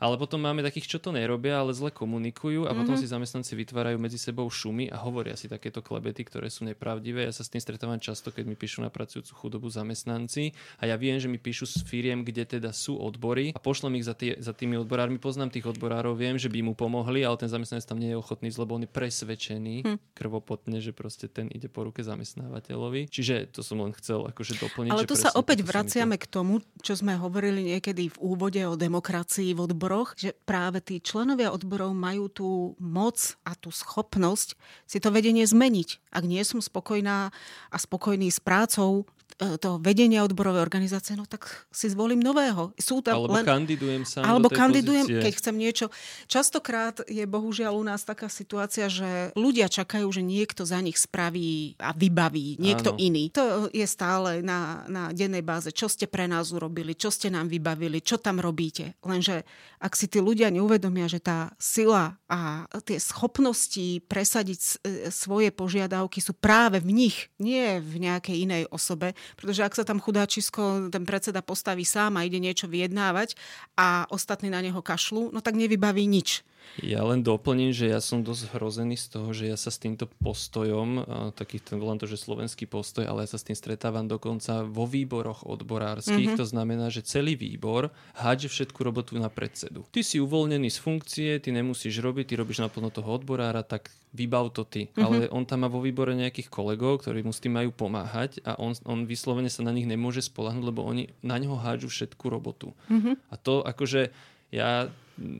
Ale 0.02 0.18
potom 0.18 0.42
máme 0.42 0.66
takých, 0.66 0.90
čo 0.90 0.98
to 0.98 1.14
nerobia, 1.14 1.62
ale 1.62 1.70
zle 1.70 1.94
komunikujú 1.94 2.66
a 2.66 2.74
mm-hmm. 2.74 2.78
potom 2.82 2.94
mhm. 2.98 3.00
si 3.00 3.06
zamestnanci 3.06 3.52
vytvárajú 3.54 4.02
medzi 4.02 4.18
sebou 4.18 4.50
šumy 4.50 4.90
a 4.90 4.98
hovoria 4.98 5.38
si 5.38 5.46
takéto 5.46 5.78
klebety, 5.78 6.26
ktoré 6.26 6.50
sú 6.50 6.66
nepravdivé. 6.66 7.30
Ja 7.30 7.30
sa 7.30 7.46
s 7.46 7.54
tým 7.54 7.62
stretávam 7.62 8.02
často, 8.02 8.34
keď 8.34 8.50
mi 8.50 8.58
píšu 8.58 8.82
na 8.82 8.90
pracujúcu 8.90 9.30
chudobu 9.30 9.70
zamestnanci 9.70 10.58
a 10.82 10.90
ja 10.90 10.98
viem, 10.98 11.22
že 11.22 11.30
mi 11.30 11.38
píšu 11.38 11.70
s 11.70 11.86
firiem, 11.86 12.26
kde 12.26 12.58
teda 12.58 12.74
sú 12.74 12.98
odbory 12.98 13.54
a 13.54 13.62
pošlem 13.62 14.02
ich 14.02 14.06
za, 14.10 14.18
tie, 14.18 14.34
za 14.42 14.50
tými 14.50 14.74
odborármi. 14.82 15.22
Poznám 15.22 15.54
tých 15.54 15.70
odborárov, 15.70 16.18
viem, 16.18 16.34
že 16.34 16.50
by 16.50 16.66
mu 16.66 16.74
pomohli, 16.74 17.22
ale 17.22 17.38
ten 17.38 17.46
zamestnanec 17.46 17.86
tam 17.86 18.02
nie 18.02 18.10
je 18.10 18.18
ochotný, 18.18 18.50
lebo 18.50 18.74
on 18.74 18.82
je 18.82 18.90
presvedčený 18.90 19.76
hm. 19.86 19.96
krvopotne, 20.18 20.82
že 20.82 20.90
proste 20.90 21.30
ten 21.30 21.46
ide 21.46 21.70
po 21.70 21.86
ruke 21.86 22.02
zamestnávateľovi. 22.02 23.06
Čiže 23.06 23.54
to 23.54 23.62
som 23.62 23.78
len 23.78 23.94
chcel 23.94 24.26
akože 24.26 24.58
doplniť. 24.58 24.90
Ale 24.90 25.06
tu 25.06 25.14
sa 25.14 25.30
opäť 25.38 25.62
vraciame 25.62 26.18
k 26.18 26.26
tomu, 26.26 26.58
čo 26.82 26.98
sme 26.98 27.14
hovorili 27.14 27.70
niekedy 27.70 28.10
v 28.10 28.18
úvode 28.18 28.58
o 28.66 28.74
demokracii 28.74 29.54
v 29.54 29.70
odboroch 29.70 29.91
odboroch, 29.92 30.16
že 30.16 30.32
práve 30.48 30.80
tí 30.80 31.04
členovia 31.04 31.52
odborov 31.52 31.92
majú 31.92 32.32
tú 32.32 32.48
moc 32.80 33.36
a 33.44 33.52
tú 33.52 33.68
schopnosť 33.68 34.56
si 34.88 34.96
to 34.96 35.12
vedenie 35.12 35.44
zmeniť. 35.44 36.00
Ak 36.08 36.24
nie 36.24 36.40
som 36.48 36.64
spokojná 36.64 37.28
a 37.68 37.76
spokojný 37.76 38.32
s 38.32 38.40
prácou 38.40 39.04
toho 39.36 39.76
vedenia 39.80 40.22
odborovej 40.22 40.62
organizácie, 40.62 41.16
no 41.16 41.24
tak 41.24 41.66
si 41.72 41.88
zvolím 41.88 42.20
nového. 42.20 42.72
Sú 42.76 43.00
tam 43.00 43.20
alebo 43.20 43.38
len... 43.40 43.44
kandidujem 43.44 44.02
sa 44.04 44.22
Alebo 44.22 44.48
do 44.48 44.54
tej 44.54 44.58
kandidujem, 44.58 45.06
pozície. 45.08 45.22
keď 45.24 45.32
chcem 45.38 45.56
niečo. 45.56 45.86
Častokrát 46.28 47.04
je 47.08 47.24
bohužiaľ 47.24 47.72
u 47.76 47.84
nás 47.84 48.04
taká 48.04 48.28
situácia, 48.28 48.86
že 48.86 49.32
ľudia 49.34 49.66
čakajú, 49.72 50.06
že 50.12 50.22
niekto 50.22 50.62
za 50.68 50.78
nich 50.78 50.98
spraví 51.00 51.78
a 51.80 51.96
vybaví, 51.96 52.60
niekto 52.60 52.94
Áno. 52.94 53.00
iný. 53.00 53.32
To 53.34 53.68
je 53.72 53.86
stále 53.88 54.44
na, 54.44 54.84
na 54.86 55.10
dennej 55.10 55.42
báze. 55.42 55.72
Čo 55.72 55.88
ste 55.88 56.06
pre 56.06 56.28
nás 56.28 56.52
urobili, 56.52 56.94
čo 56.96 57.08
ste 57.08 57.32
nám 57.32 57.48
vybavili, 57.48 58.04
čo 58.04 58.20
tam 58.20 58.38
robíte. 58.38 58.96
Lenže 59.02 59.46
ak 59.82 59.98
si 59.98 60.06
tí 60.06 60.22
ľudia 60.22 60.52
neuvedomia, 60.54 61.10
že 61.10 61.18
tá 61.18 61.50
sila 61.58 62.14
a 62.30 62.70
tie 62.86 63.02
schopnosti 63.02 63.98
presadiť 64.06 64.60
e, 64.60 64.70
svoje 65.10 65.50
požiadavky 65.50 66.22
sú 66.22 66.32
práve 66.38 66.78
v 66.78 66.94
nich, 66.94 67.28
nie 67.42 67.82
v 67.82 68.06
nejakej 68.06 68.36
inej 68.46 68.62
osobe, 68.70 69.18
pretože 69.34 69.64
ak 69.64 69.74
sa 69.74 69.84
tam 69.86 69.98
chudáčisko, 69.98 70.92
ten 70.92 71.04
predseda 71.08 71.40
postaví 71.42 71.82
sám 71.86 72.18
a 72.18 72.26
ide 72.26 72.38
niečo 72.38 72.70
vyjednávať 72.70 73.34
a 73.78 74.06
ostatní 74.12 74.52
na 74.52 74.60
neho 74.62 74.78
kašľú, 74.78 75.32
no 75.32 75.40
tak 75.40 75.56
nevybaví 75.56 76.04
nič. 76.06 76.44
Ja 76.80 77.04
len 77.04 77.20
doplním, 77.20 77.76
že 77.76 77.92
ja 77.92 78.00
som 78.00 78.24
dosť 78.24 78.56
hrozený 78.56 78.96
z 78.96 79.06
toho, 79.12 79.28
že 79.36 79.44
ja 79.44 79.60
sa 79.60 79.68
s 79.68 79.76
týmto 79.76 80.08
postojom, 80.08 81.04
taký 81.36 81.60
ten, 81.60 81.76
volám 81.76 82.00
to, 82.00 82.08
že 82.08 82.16
slovenský 82.16 82.64
postoj, 82.64 83.04
ale 83.04 83.28
ja 83.28 83.28
sa 83.28 83.36
s 83.36 83.44
tým 83.44 83.58
stretávam 83.58 84.08
dokonca 84.08 84.64
vo 84.64 84.88
výboroch 84.88 85.44
odborárskych. 85.44 86.32
Mm-hmm. 86.32 86.40
To 86.40 86.46
znamená, 86.48 86.88
že 86.88 87.04
celý 87.04 87.36
výbor 87.36 87.92
hádže 88.16 88.48
všetku 88.48 88.80
robotu 88.80 89.20
na 89.20 89.28
predsedu. 89.28 89.84
Ty 89.92 90.00
si 90.00 90.16
uvoľnený 90.16 90.72
z 90.72 90.78
funkcie, 90.80 91.30
ty 91.44 91.52
nemusíš 91.52 92.00
robiť, 92.00 92.32
ty 92.32 92.34
robíš 92.40 92.64
naplno 92.64 92.88
toho 92.88 93.20
odborára, 93.20 93.60
tak 93.60 93.92
vybav 94.16 94.52
to 94.56 94.64
ty. 94.64 94.88
Mm-hmm. 94.88 95.04
Ale 95.04 95.16
on 95.28 95.44
tam 95.44 95.64
má 95.64 95.68
vo 95.68 95.84
výbore 95.84 96.16
nejakých 96.16 96.48
kolegov, 96.48 97.04
ktorí 97.04 97.20
mu 97.20 97.36
s 97.36 97.40
tým 97.40 97.52
majú 97.52 97.72
pomáhať 97.72 98.40
a 98.48 98.56
on, 98.56 98.72
on 98.88 99.04
vyslovene 99.04 99.52
sa 99.52 99.60
na 99.60 99.72
nich 99.76 99.88
nemôže 99.88 100.24
spolahnuť, 100.24 100.64
lebo 100.64 100.84
oni 100.84 101.12
na 101.20 101.36
neho 101.36 101.56
hádžu 101.56 101.92
všetku 101.92 102.24
robotu. 102.32 102.72
Mm-hmm. 102.88 103.14
A 103.28 103.34
to 103.36 103.60
akože 103.60 104.12
ja 104.52 104.92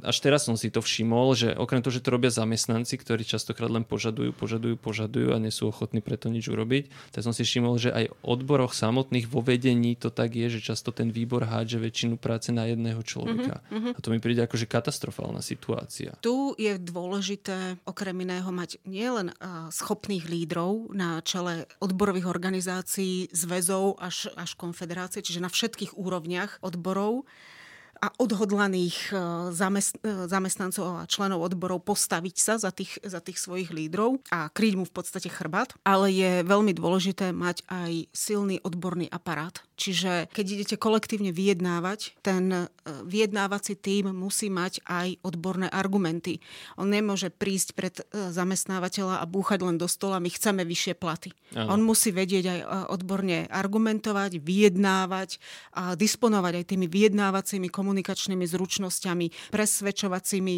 až 0.05 0.17
teraz 0.21 0.47
som 0.47 0.55
si 0.55 0.69
to 0.69 0.85
všimol, 0.85 1.33
že 1.35 1.57
okrem 1.57 1.83
toho, 1.83 1.97
že 1.97 2.05
to 2.05 2.13
robia 2.15 2.31
zamestnanci, 2.31 2.93
ktorí 3.01 3.25
častokrát 3.27 3.73
len 3.73 3.83
požadujú, 3.83 4.31
požadujú, 4.37 4.77
požadujú 4.79 5.33
a 5.33 5.43
nie 5.43 5.51
sú 5.51 5.73
ochotní 5.73 6.05
preto 6.05 6.29
nič 6.29 6.47
urobiť, 6.47 7.11
tak 7.11 7.25
som 7.25 7.35
si 7.35 7.43
všimol, 7.43 7.81
že 7.81 7.91
aj 7.91 8.13
odboroch 8.23 8.77
samotných 8.77 9.27
vo 9.27 9.43
vedení 9.43 9.97
to 9.97 10.13
tak 10.13 10.37
je, 10.37 10.61
že 10.61 10.73
často 10.73 10.95
ten 10.95 11.11
výbor 11.11 11.49
hádže 11.49 11.83
väčšinu 11.83 12.15
práce 12.21 12.55
na 12.55 12.69
jedného 12.69 13.01
človeka. 13.03 13.65
Mm-hmm. 13.73 13.97
A 13.97 13.99
to 13.99 14.13
mi 14.13 14.23
príde 14.23 14.45
ako, 14.45 14.61
že 14.61 14.71
katastrofálna 14.71 15.43
situácia. 15.43 16.15
Tu 16.23 16.55
je 16.61 16.79
dôležité 16.79 17.83
okrem 17.83 18.15
iného 18.23 18.47
mať 18.55 18.79
nielen 18.87 19.35
schopných 19.73 20.29
lídrov 20.31 20.95
na 20.95 21.19
čele 21.27 21.67
odborových 21.83 22.29
organizácií, 22.29 23.33
zväzov 23.35 23.99
až, 23.99 24.31
až 24.39 24.55
konfederácie, 24.55 25.25
čiže 25.25 25.43
na 25.43 25.51
všetkých 25.51 25.99
úrovniach 25.99 26.63
odborov, 26.63 27.27
a 28.03 28.11
odhodlaných 28.19 29.15
e, 29.15 29.17
e, 29.17 29.83
zamestnancov 30.27 30.85
a 30.99 31.07
členov 31.07 31.47
odborov 31.47 31.87
postaviť 31.87 32.37
sa 32.37 32.55
za 32.59 32.75
tých, 32.75 32.99
za 33.07 33.23
tých 33.23 33.39
svojich 33.39 33.71
lídrov 33.71 34.19
a 34.35 34.51
kryť 34.51 34.75
mu 34.75 34.83
v 34.83 34.95
podstate 34.95 35.31
chrbát. 35.31 35.79
Ale 35.87 36.11
je 36.11 36.43
veľmi 36.43 36.75
dôležité 36.75 37.31
mať 37.31 37.63
aj 37.71 38.11
silný 38.11 38.59
odborný 38.67 39.07
aparát. 39.07 39.63
Čiže 39.83 40.31
keď 40.31 40.47
idete 40.47 40.77
kolektívne 40.79 41.35
vyjednávať, 41.35 42.23
ten 42.23 42.55
e, 42.55 42.65
vyjednávací 42.87 43.75
tím 43.75 44.15
musí 44.15 44.47
mať 44.47 44.79
aj 44.87 45.19
odborné 45.27 45.67
argumenty. 45.67 46.39
On 46.79 46.87
nemôže 46.87 47.35
prísť 47.35 47.69
pred 47.75 47.95
zamestnávateľa 48.13 49.19
a 49.19 49.25
búchať 49.27 49.67
len 49.67 49.77
do 49.81 49.91
stola, 49.91 50.23
my 50.23 50.31
chceme 50.31 50.63
vyššie 50.63 50.95
platy. 50.95 51.35
Aha. 51.59 51.75
On 51.75 51.83
musí 51.83 52.15
vedieť 52.15 52.45
aj 52.47 52.61
odborne 52.95 53.51
argumentovať, 53.51 54.39
vyjednávať 54.39 55.43
a 55.75 55.99
disponovať 55.99 56.63
aj 56.63 56.65
tými 56.71 56.87
vyjednávacími 56.87 57.69
komunikačnými 57.73 58.47
zručnosťami, 58.47 59.51
presvedčovacími 59.51 60.57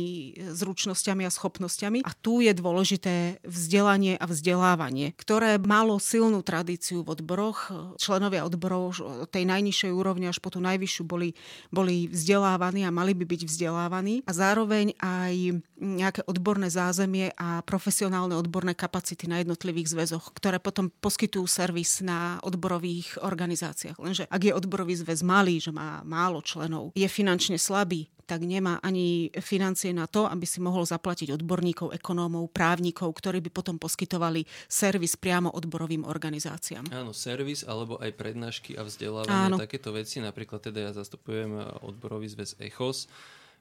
zručnosťami 0.53 1.23
a 1.25 1.31
schopnosťami. 1.31 1.99
A 2.05 2.13
tu 2.13 2.45
je 2.45 2.53
dôležité 2.53 3.41
vzdelanie 3.47 4.19
a 4.19 4.27
vzdelávanie, 4.29 5.15
ktoré 5.17 5.57
malo 5.63 5.97
silnú 6.03 6.43
tradíciu 6.45 7.07
v 7.07 7.17
odboroch. 7.17 7.71
Členovia 7.97 8.45
odborov 8.45 8.99
od 9.23 9.31
tej 9.31 9.47
najnižšej 9.47 9.93
úrovne 9.95 10.27
až 10.29 10.43
po 10.43 10.51
tú 10.51 10.59
najvyššiu 10.59 11.05
boli, 11.07 11.33
boli 11.71 12.11
vzdelávaní 12.11 12.83
a 12.87 12.95
mali 12.95 13.15
by 13.15 13.25
byť 13.25 13.43
vzdelávaní. 13.47 14.27
A 14.27 14.33
zároveň 14.35 14.97
aj 14.99 15.63
nejaké 15.79 16.23
odborné 16.25 16.73
zázemie 16.73 17.31
a 17.37 17.61
profesionálne 17.63 18.35
odborné 18.35 18.73
kapacity 18.73 19.27
na 19.27 19.43
jednotlivých 19.43 19.91
zväzoch, 19.93 20.33
ktoré 20.33 20.59
potom 20.59 20.89
poskytujú 20.89 21.45
servis 21.45 22.01
na 22.01 22.41
odborových 22.43 23.21
organizáciách. 23.21 23.99
Lenže 24.01 24.25
ak 24.31 24.43
je 24.43 24.57
odborový 24.57 24.97
zväz 24.97 25.21
malý, 25.27 25.61
že 25.61 25.71
má 25.75 26.01
málo 26.07 26.41
členov, 26.41 26.95
je 26.97 27.07
finančne 27.07 27.61
slabý, 27.61 28.09
tak 28.25 28.43
nemá 28.43 28.81
ani 28.81 29.29
financie 29.39 29.93
na 29.93 30.09
to, 30.09 30.25
aby 30.25 30.45
si 30.49 30.59
mohol 30.59 30.89
zaplatiť 30.89 31.37
odborníkov, 31.37 31.93
ekonómov, 31.95 32.51
právnikov, 32.51 33.13
ktorí 33.13 33.45
by 33.45 33.51
potom 33.53 33.77
poskytovali 33.77 34.45
servis 34.67 35.15
priamo 35.15 35.53
odborovým 35.53 36.09
organizáciám. 36.09 36.89
Áno, 36.91 37.13
servis 37.13 37.63
alebo 37.65 38.01
aj 38.01 38.11
prednášky 38.17 38.75
a 38.75 38.83
vzdelávanie, 38.83 39.55
Áno. 39.55 39.57
takéto 39.61 39.93
veci. 39.93 40.19
Napríklad 40.25 40.65
teda 40.65 40.89
ja 40.89 40.93
zastupujem 40.97 41.81
odborový 41.85 42.27
zväz 42.33 42.57
ECHOS, 42.59 43.07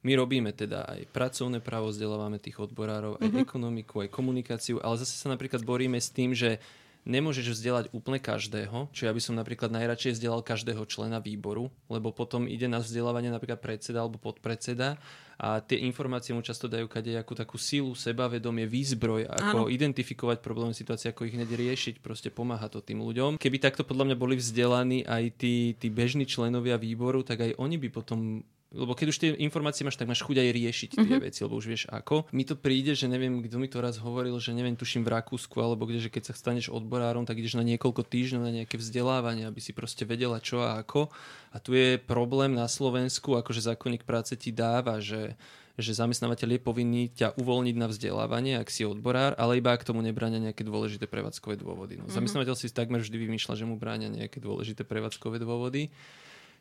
my 0.03 0.19
robíme 0.19 0.51
teda 0.51 0.83
aj 0.83 1.07
pracovné 1.15 1.63
právo, 1.63 1.87
vzdelávame 1.87 2.35
tých 2.35 2.59
odborárov, 2.59 3.23
aj 3.23 3.27
mm-hmm. 3.31 3.45
ekonomiku, 3.47 3.95
aj 4.03 4.11
komunikáciu, 4.11 4.75
ale 4.83 4.99
zase 4.99 5.15
sa 5.15 5.31
napríklad 5.31 5.63
boríme 5.63 5.95
s 5.95 6.11
tým, 6.11 6.35
že 6.35 6.59
nemôžeš 7.03 7.59
vzdelať 7.59 7.85
úplne 7.91 8.19
každého, 8.19 8.91
čiže 8.95 9.07
ja 9.07 9.15
by 9.15 9.21
som 9.21 9.35
napríklad 9.35 9.69
najradšej 9.71 10.15
vzdelal 10.19 10.41
každého 10.43 10.83
člena 10.87 11.19
výboru, 11.19 11.67
lebo 11.91 12.15
potom 12.15 12.47
ide 12.47 12.71
na 12.71 12.79
vzdelávanie 12.79 13.31
napríklad 13.31 13.59
predseda 13.59 14.03
alebo 14.03 14.19
podpredseda 14.19 14.95
a 15.35 15.59
tie 15.59 15.81
informácie 15.83 16.31
mu 16.31 16.39
často 16.39 16.71
dajú 16.71 16.87
kadejakú 16.87 17.35
takú 17.35 17.59
sílu, 17.59 17.91
sebavedomie, 17.97 18.63
výzbroj, 18.69 19.27
ako 19.27 19.67
Áno. 19.67 19.71
identifikovať 19.71 20.39
problémy 20.39 20.71
situácie, 20.71 21.11
ako 21.11 21.27
ich 21.27 21.35
hneď 21.35 21.51
riešiť, 21.51 21.99
proste 21.99 22.29
pomáha 22.31 22.71
to 22.71 22.79
tým 22.79 23.03
ľuďom. 23.03 23.41
Keby 23.41 23.57
takto 23.59 23.83
podľa 23.83 24.13
mňa 24.13 24.17
boli 24.17 24.39
vzdelaní 24.39 25.03
aj 25.03 25.23
tí, 25.35 25.75
tí 25.75 25.87
bežní 25.91 26.23
členovia 26.23 26.79
výboru, 26.79 27.25
tak 27.25 27.43
aj 27.43 27.51
oni 27.59 27.75
by 27.75 27.89
potom 27.91 28.45
lebo 28.73 28.97
keď 28.97 29.07
už 29.13 29.17
tie 29.21 29.29
informácie 29.37 29.85
máš, 29.85 30.01
tak 30.01 30.09
máš 30.09 30.25
chuť 30.25 30.41
aj 30.41 30.49
riešiť 30.49 30.89
tie 30.97 31.05
mm-hmm. 31.05 31.25
veci, 31.29 31.39
lebo 31.45 31.55
už 31.61 31.69
vieš 31.69 31.83
ako. 31.93 32.25
Mi 32.33 32.41
to 32.41 32.57
príde, 32.57 32.97
že 32.97 33.05
neviem, 33.05 33.45
kto 33.45 33.61
mi 33.61 33.69
to 33.69 33.77
raz 33.79 34.01
hovoril, 34.01 34.41
že 34.41 34.49
neviem, 34.57 34.73
tuším 34.73 35.05
v 35.05 35.13
Rakúsku, 35.13 35.53
alebo 35.61 35.85
kde, 35.85 36.01
že 36.01 36.09
keď 36.09 36.29
sa 36.29 36.33
staneš 36.33 36.73
odborárom, 36.73 37.29
tak 37.29 37.37
ideš 37.37 37.55
na 37.55 37.63
niekoľko 37.63 38.01
týždňov 38.01 38.41
na 38.41 38.51
nejaké 38.51 38.81
vzdelávanie, 38.81 39.45
aby 39.45 39.61
si 39.61 39.77
proste 39.77 40.09
vedela 40.09 40.41
čo 40.41 40.65
a 40.65 40.81
ako. 40.81 41.13
A 41.53 41.61
tu 41.61 41.77
je 41.77 42.01
problém 42.01 42.57
na 42.57 42.65
Slovensku, 42.65 43.37
akože 43.37 43.61
zákonník 43.61 44.09
práce 44.09 44.33
ti 44.33 44.49
dáva, 44.49 44.97
že 44.97 45.37
že 45.73 45.97
zamestnávateľ 45.97 46.49
je 46.53 46.61
povinný 46.61 47.03
ťa 47.09 47.33
uvoľniť 47.33 47.75
na 47.81 47.89
vzdelávanie, 47.89 48.61
ak 48.61 48.69
si 48.69 48.85
odborár, 48.85 49.33
ale 49.41 49.57
iba 49.57 49.73
ak 49.73 49.81
tomu 49.81 50.05
nebráňa 50.05 50.37
nejaké 50.37 50.61
dôležité 50.61 51.09
prevádzkové 51.09 51.57
dôvody. 51.57 51.97
No, 51.97 52.05
mm-hmm. 52.05 52.13
Zamestnávateľ 52.13 52.53
si 52.53 52.69
takmer 52.69 53.01
vždy 53.01 53.17
vymýšľa, 53.17 53.57
že 53.57 53.65
mu 53.65 53.81
bráňa 53.81 54.13
nejaké 54.13 54.37
dôležité 54.37 54.85
prevádzkové 54.85 55.41
dôvody. 55.41 55.89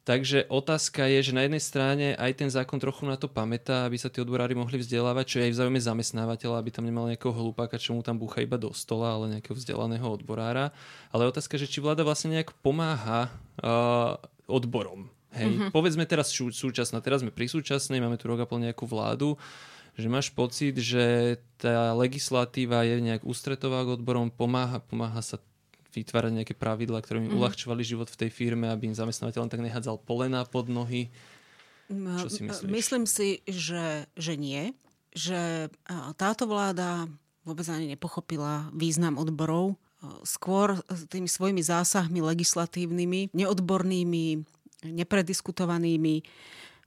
Takže 0.03 0.51
otázka 0.51 1.07
je, 1.07 1.31
že 1.31 1.37
na 1.37 1.47
jednej 1.47 1.63
strane 1.63 2.07
aj 2.19 2.33
ten 2.35 2.51
zákon 2.51 2.75
trochu 2.83 3.07
na 3.07 3.15
to 3.15 3.31
pamätá, 3.31 3.87
aby 3.87 3.95
sa 3.95 4.11
tí 4.11 4.19
odborári 4.19 4.51
mohli 4.51 4.83
vzdelávať, 4.83 5.25
čo 5.31 5.37
je 5.39 5.47
aj 5.47 5.53
v 5.55 5.59
záujme 5.63 5.79
zamestnávateľa, 5.79 6.59
aby 6.59 6.71
tam 6.75 6.91
nemal 6.91 7.07
nejakého 7.07 7.31
hlupáka, 7.31 7.79
čo 7.79 7.95
mu 7.95 8.03
tam 8.03 8.19
búcha 8.19 8.43
iba 8.43 8.59
do 8.59 8.75
stola, 8.75 9.15
ale 9.15 9.39
nejakého 9.39 9.55
vzdelaného 9.55 10.03
odborára. 10.03 10.75
Ale 11.15 11.31
otázka, 11.31 11.55
že 11.55 11.71
či 11.71 11.79
vláda 11.79 12.03
vlastne 12.03 12.35
nejak 12.35 12.51
pomáha 12.67 13.31
uh, 13.63 14.19
odborom. 14.51 15.07
Hej, 15.39 15.49
mm-hmm. 15.55 15.71
povedzme 15.71 16.03
teraz 16.03 16.35
sú, 16.35 16.51
súčasná, 16.51 16.99
teraz 16.99 17.23
sme 17.23 17.31
pri 17.31 17.47
súčasnej, 17.47 18.03
máme 18.03 18.19
tu 18.19 18.27
rok 18.27 18.43
a 18.43 18.47
pol 18.51 18.59
nejakú 18.59 18.85
vládu, 18.85 19.39
že 19.95 20.11
máš 20.11 20.35
pocit, 20.35 20.75
že 20.77 21.39
tá 21.63 21.95
legislatíva 21.95 22.83
je 22.83 22.99
nejak 22.99 23.23
ústretová 23.23 23.87
k 23.87 23.97
odborom, 23.97 24.35
pomáha, 24.35 24.83
pomáha 24.83 25.23
sa 25.23 25.39
vytvárať 25.93 26.33
nejaké 26.33 26.55
pravidla, 26.57 27.05
ktoré 27.05 27.21
im 27.21 27.33
mm. 27.33 27.39
uľahčovali 27.39 27.85
život 27.85 28.09
v 28.09 28.27
tej 28.27 28.31
firme, 28.33 28.73
aby 28.73 28.89
im 28.89 28.97
zamestnávateľ 28.97 29.53
tak 29.53 29.61
nehádzal 29.61 30.01
polena 30.03 30.43
pod 30.49 30.73
nohy. 30.73 31.13
Čo 31.93 32.29
si 32.33 32.49
myslíš? 32.49 32.73
Myslím 32.73 33.05
si, 33.05 33.45
že, 33.45 34.09
že 34.17 34.41
nie. 34.41 34.73
Že 35.13 35.69
táto 36.17 36.49
vláda 36.49 37.05
vôbec 37.45 37.69
ani 37.69 37.93
nepochopila 37.93 38.73
význam 38.73 39.21
odborov. 39.21 39.77
Skôr 40.25 40.81
tými 41.13 41.29
svojimi 41.29 41.61
zásahmi 41.61 42.25
legislatívnymi, 42.25 43.37
neodbornými, 43.37 44.27
neprediskutovanými 44.89 46.25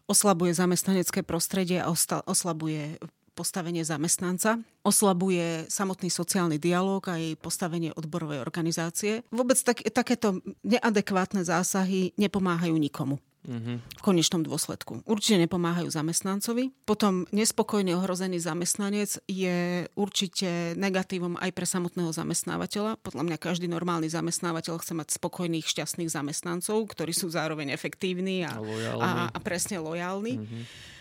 oslabuje 0.10 0.52
zamestnanecké 0.58 1.22
prostredie 1.22 1.80
a 1.80 1.94
oslabuje 2.26 2.98
postavenie 3.36 3.84
zamestnanca, 3.84 4.64
oslabuje 4.82 5.68
samotný 5.68 6.08
sociálny 6.08 6.56
dialog 6.56 7.04
aj 7.04 7.36
postavenie 7.44 7.92
odborovej 7.92 8.40
organizácie. 8.40 9.28
Vôbec 9.30 9.60
tak, 9.60 9.84
takéto 9.92 10.40
neadekvátne 10.64 11.44
zásahy 11.44 12.16
nepomáhajú 12.16 12.80
nikomu. 12.80 13.20
Mm-hmm. 13.46 13.78
v 13.78 14.02
konečnom 14.02 14.42
dôsledku. 14.42 15.06
Určite 15.06 15.46
nepomáhajú 15.46 15.86
zamestnancovi. 15.94 16.74
Potom 16.82 17.30
nespokojne 17.30 17.94
ohrozený 17.94 18.42
zamestnanec 18.42 19.22
je 19.30 19.86
určite 19.94 20.74
negatívom 20.74 21.38
aj 21.38 21.54
pre 21.54 21.70
samotného 21.70 22.10
zamestnávateľa. 22.10 22.98
Podľa 23.06 23.22
mňa 23.22 23.38
každý 23.38 23.70
normálny 23.70 24.10
zamestnávateľ 24.10 24.82
chce 24.82 24.98
mať 24.98 25.08
spokojných, 25.22 25.62
šťastných 25.62 26.10
zamestnancov, 26.10 26.90
ktorí 26.90 27.14
sú 27.14 27.30
zároveň 27.30 27.70
efektívni 27.70 28.50
a, 28.50 28.58
a, 28.98 29.10
a 29.30 29.38
presne 29.38 29.78
lojálni. 29.78 30.42
Mm-hmm 30.42 30.95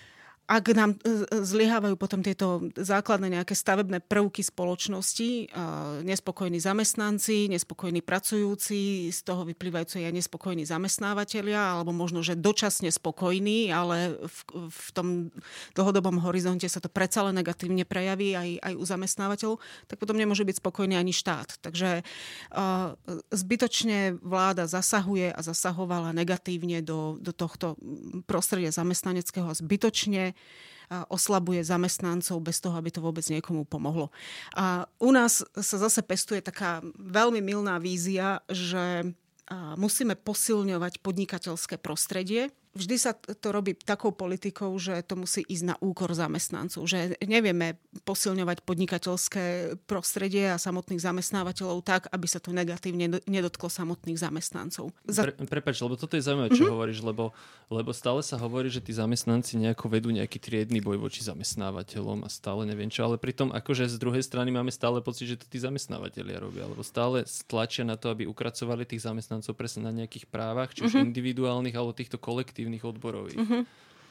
ak 0.44 0.64
nám 0.76 0.92
e, 0.92 1.24
e, 1.24 1.40
zlyhávajú 1.40 1.96
potom 1.96 2.20
tieto 2.20 2.68
základné 2.76 3.40
nejaké 3.40 3.56
stavebné 3.56 4.04
prvky 4.04 4.44
spoločnosti, 4.44 5.48
nespokojní 6.04 6.60
zamestnanci, 6.60 7.48
nespokojní 7.48 8.04
pracujúci, 8.04 9.08
z 9.08 9.20
toho 9.24 9.48
vyplývajúce 9.48 10.04
aj 10.04 10.12
nespokojní 10.12 10.68
zamestnávateľia, 10.68 11.78
alebo 11.78 11.96
možno, 11.96 12.20
že 12.20 12.36
dočasne 12.36 12.92
spokojní, 12.92 13.72
ale 13.72 14.20
v, 14.20 14.38
v 14.68 14.88
tom 14.92 15.08
dlhodobom 15.72 16.20
horizonte 16.20 16.68
sa 16.68 16.82
to 16.82 16.92
predsa 16.92 17.24
len 17.24 17.40
negatívne 17.40 17.88
prejaví 17.88 18.36
aj, 18.36 18.50
aj 18.60 18.74
u 18.76 18.84
zamestnávateľov, 18.84 19.56
tak 19.88 19.96
potom 19.96 20.18
nemôže 20.18 20.44
byť 20.44 20.60
spokojný 20.60 20.94
ani 20.98 21.14
štát. 21.14 21.58
Takže 21.64 22.04
zbytočne 23.32 24.20
vláda 24.20 24.68
zasahuje 24.68 25.32
a 25.32 25.40
zasahovala 25.40 26.12
negatívne 26.12 26.84
do, 26.84 27.16
do 27.20 27.32
tohto 27.32 27.78
prostredia 28.28 28.74
zamestnaneckého 28.74 29.48
a 29.48 29.54
zbytočne 29.54 30.33
oslabuje 31.08 31.64
zamestnancov 31.64 32.38
bez 32.44 32.60
toho, 32.60 32.76
aby 32.76 32.92
to 32.92 33.00
vôbec 33.00 33.24
niekomu 33.26 33.64
pomohlo. 33.64 34.12
A 34.54 34.84
u 35.00 35.10
nás 35.10 35.40
sa 35.56 35.76
zase 35.80 36.04
pestuje 36.04 36.44
taká 36.44 36.84
veľmi 37.00 37.40
milná 37.40 37.80
vízia, 37.80 38.44
že 38.52 39.16
musíme 39.76 40.16
posilňovať 40.16 41.00
podnikateľské 41.00 41.80
prostredie, 41.80 42.52
vždy 42.74 42.96
sa 42.98 43.14
to 43.14 43.48
robí 43.54 43.78
takou 43.78 44.10
politikou, 44.10 44.74
že 44.76 45.00
to 45.06 45.14
musí 45.14 45.46
ísť 45.46 45.64
na 45.64 45.76
úkor 45.78 46.10
zamestnancov. 46.10 46.84
Že 46.84 47.16
nevieme 47.22 47.78
posilňovať 48.02 48.66
podnikateľské 48.66 49.44
prostredie 49.86 50.50
a 50.50 50.58
samotných 50.58 51.00
zamestnávateľov 51.00 51.86
tak, 51.86 52.10
aby 52.10 52.26
sa 52.26 52.42
to 52.42 52.50
negatívne 52.50 53.22
nedotklo 53.24 53.70
samotných 53.70 54.18
zamestnancov. 54.18 54.90
Za... 55.06 55.30
Pre, 55.30 55.46
prepač, 55.46 55.78
lebo 55.80 55.94
toto 55.94 56.18
je 56.18 56.26
zaujímavé, 56.26 56.50
čo 56.50 56.66
mm-hmm. 56.66 56.74
hovoríš, 56.74 57.00
lebo, 57.06 57.30
lebo 57.70 57.90
stále 57.94 58.20
sa 58.26 58.34
hovorí, 58.36 58.68
že 58.68 58.82
tí 58.82 58.90
zamestnanci 58.90 59.56
nejako 59.56 59.86
vedú 59.88 60.10
nejaký 60.10 60.42
triedny 60.42 60.82
boj 60.82 60.98
voči 60.98 61.22
zamestnávateľom 61.22 62.26
a 62.26 62.28
stále 62.28 62.66
neviem 62.66 62.90
čo, 62.90 63.06
ale 63.06 63.16
pritom 63.16 63.54
akože 63.54 63.86
z 63.86 63.96
druhej 64.02 64.26
strany 64.26 64.50
máme 64.50 64.74
stále 64.74 64.98
pocit, 64.98 65.30
že 65.30 65.40
to 65.40 65.46
tí 65.46 65.62
zamestnávateľia 65.62 66.42
robia, 66.42 66.66
lebo 66.66 66.82
stále 66.82 67.22
stlačia 67.24 67.86
na 67.86 67.94
to, 67.94 68.10
aby 68.10 68.26
ukracovali 68.26 68.82
tých 68.82 69.06
zamestnancov 69.06 69.54
presne 69.54 69.86
na 69.86 69.92
nejakých 69.94 70.26
právach, 70.26 70.74
či 70.74 70.82
už 70.84 70.98
mm-hmm. 70.98 71.08
individuálnych 71.14 71.74
alebo 71.78 71.94
týchto 71.94 72.18
kolektívnych 72.64 72.84
odborových. 72.88 73.40
Mm-hmm. 73.40 73.62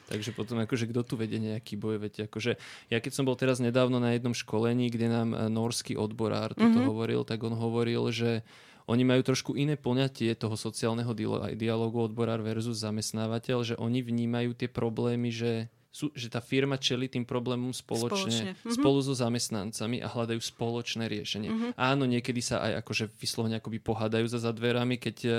Takže 0.04 0.30
potom 0.36 0.60
akože 0.60 0.92
kto 0.92 1.00
tu 1.00 1.14
vedie 1.16 1.40
nejaký 1.40 1.80
boj, 1.80 1.96
veď 1.96 2.28
akože 2.28 2.60
ja 2.92 2.98
keď 3.00 3.12
som 3.16 3.24
bol 3.24 3.40
teraz 3.40 3.56
nedávno 3.56 3.96
na 3.98 4.12
jednom 4.12 4.36
školení, 4.36 4.92
kde 4.92 5.08
nám 5.08 5.32
e, 5.32 5.48
norský 5.48 5.96
odborár 5.96 6.52
toto 6.52 6.76
mm-hmm. 6.76 6.90
hovoril, 6.92 7.20
tak 7.24 7.40
on 7.40 7.56
hovoril, 7.56 8.12
že 8.12 8.44
oni 8.84 9.00
majú 9.00 9.24
trošku 9.24 9.56
iné 9.56 9.80
poňatie 9.80 10.36
toho 10.36 10.60
sociálneho 10.60 11.08
dialogu 11.56 12.04
odborár 12.04 12.44
versus 12.44 12.84
zamestnávateľ, 12.84 13.58
že 13.64 13.74
oni 13.80 14.04
vnímajú 14.04 14.52
tie 14.52 14.68
problémy, 14.68 15.32
že 15.32 15.72
sú, 15.94 16.10
že 16.10 16.26
tá 16.26 16.42
firma 16.42 16.74
čeli 16.74 17.06
tým 17.06 17.22
problémom 17.22 17.70
spoločne, 17.70 18.26
spoločne. 18.26 18.66
Mhm. 18.66 18.74
spolu 18.74 18.98
so 18.98 19.14
zamestnancami 19.14 20.02
a 20.02 20.10
hľadajú 20.10 20.42
spoločné 20.42 21.06
riešenie. 21.06 21.50
Mm-hmm. 21.54 21.70
Áno, 21.78 22.02
niekedy 22.10 22.42
sa 22.42 22.58
aj 22.66 22.82
akože 22.82 23.14
vyslovene 23.14 23.62
akoby 23.62 23.78
pohádajú 23.78 24.26
za 24.26 24.50
dverami, 24.50 24.98
keď 24.98 25.16
uh, 25.22 25.32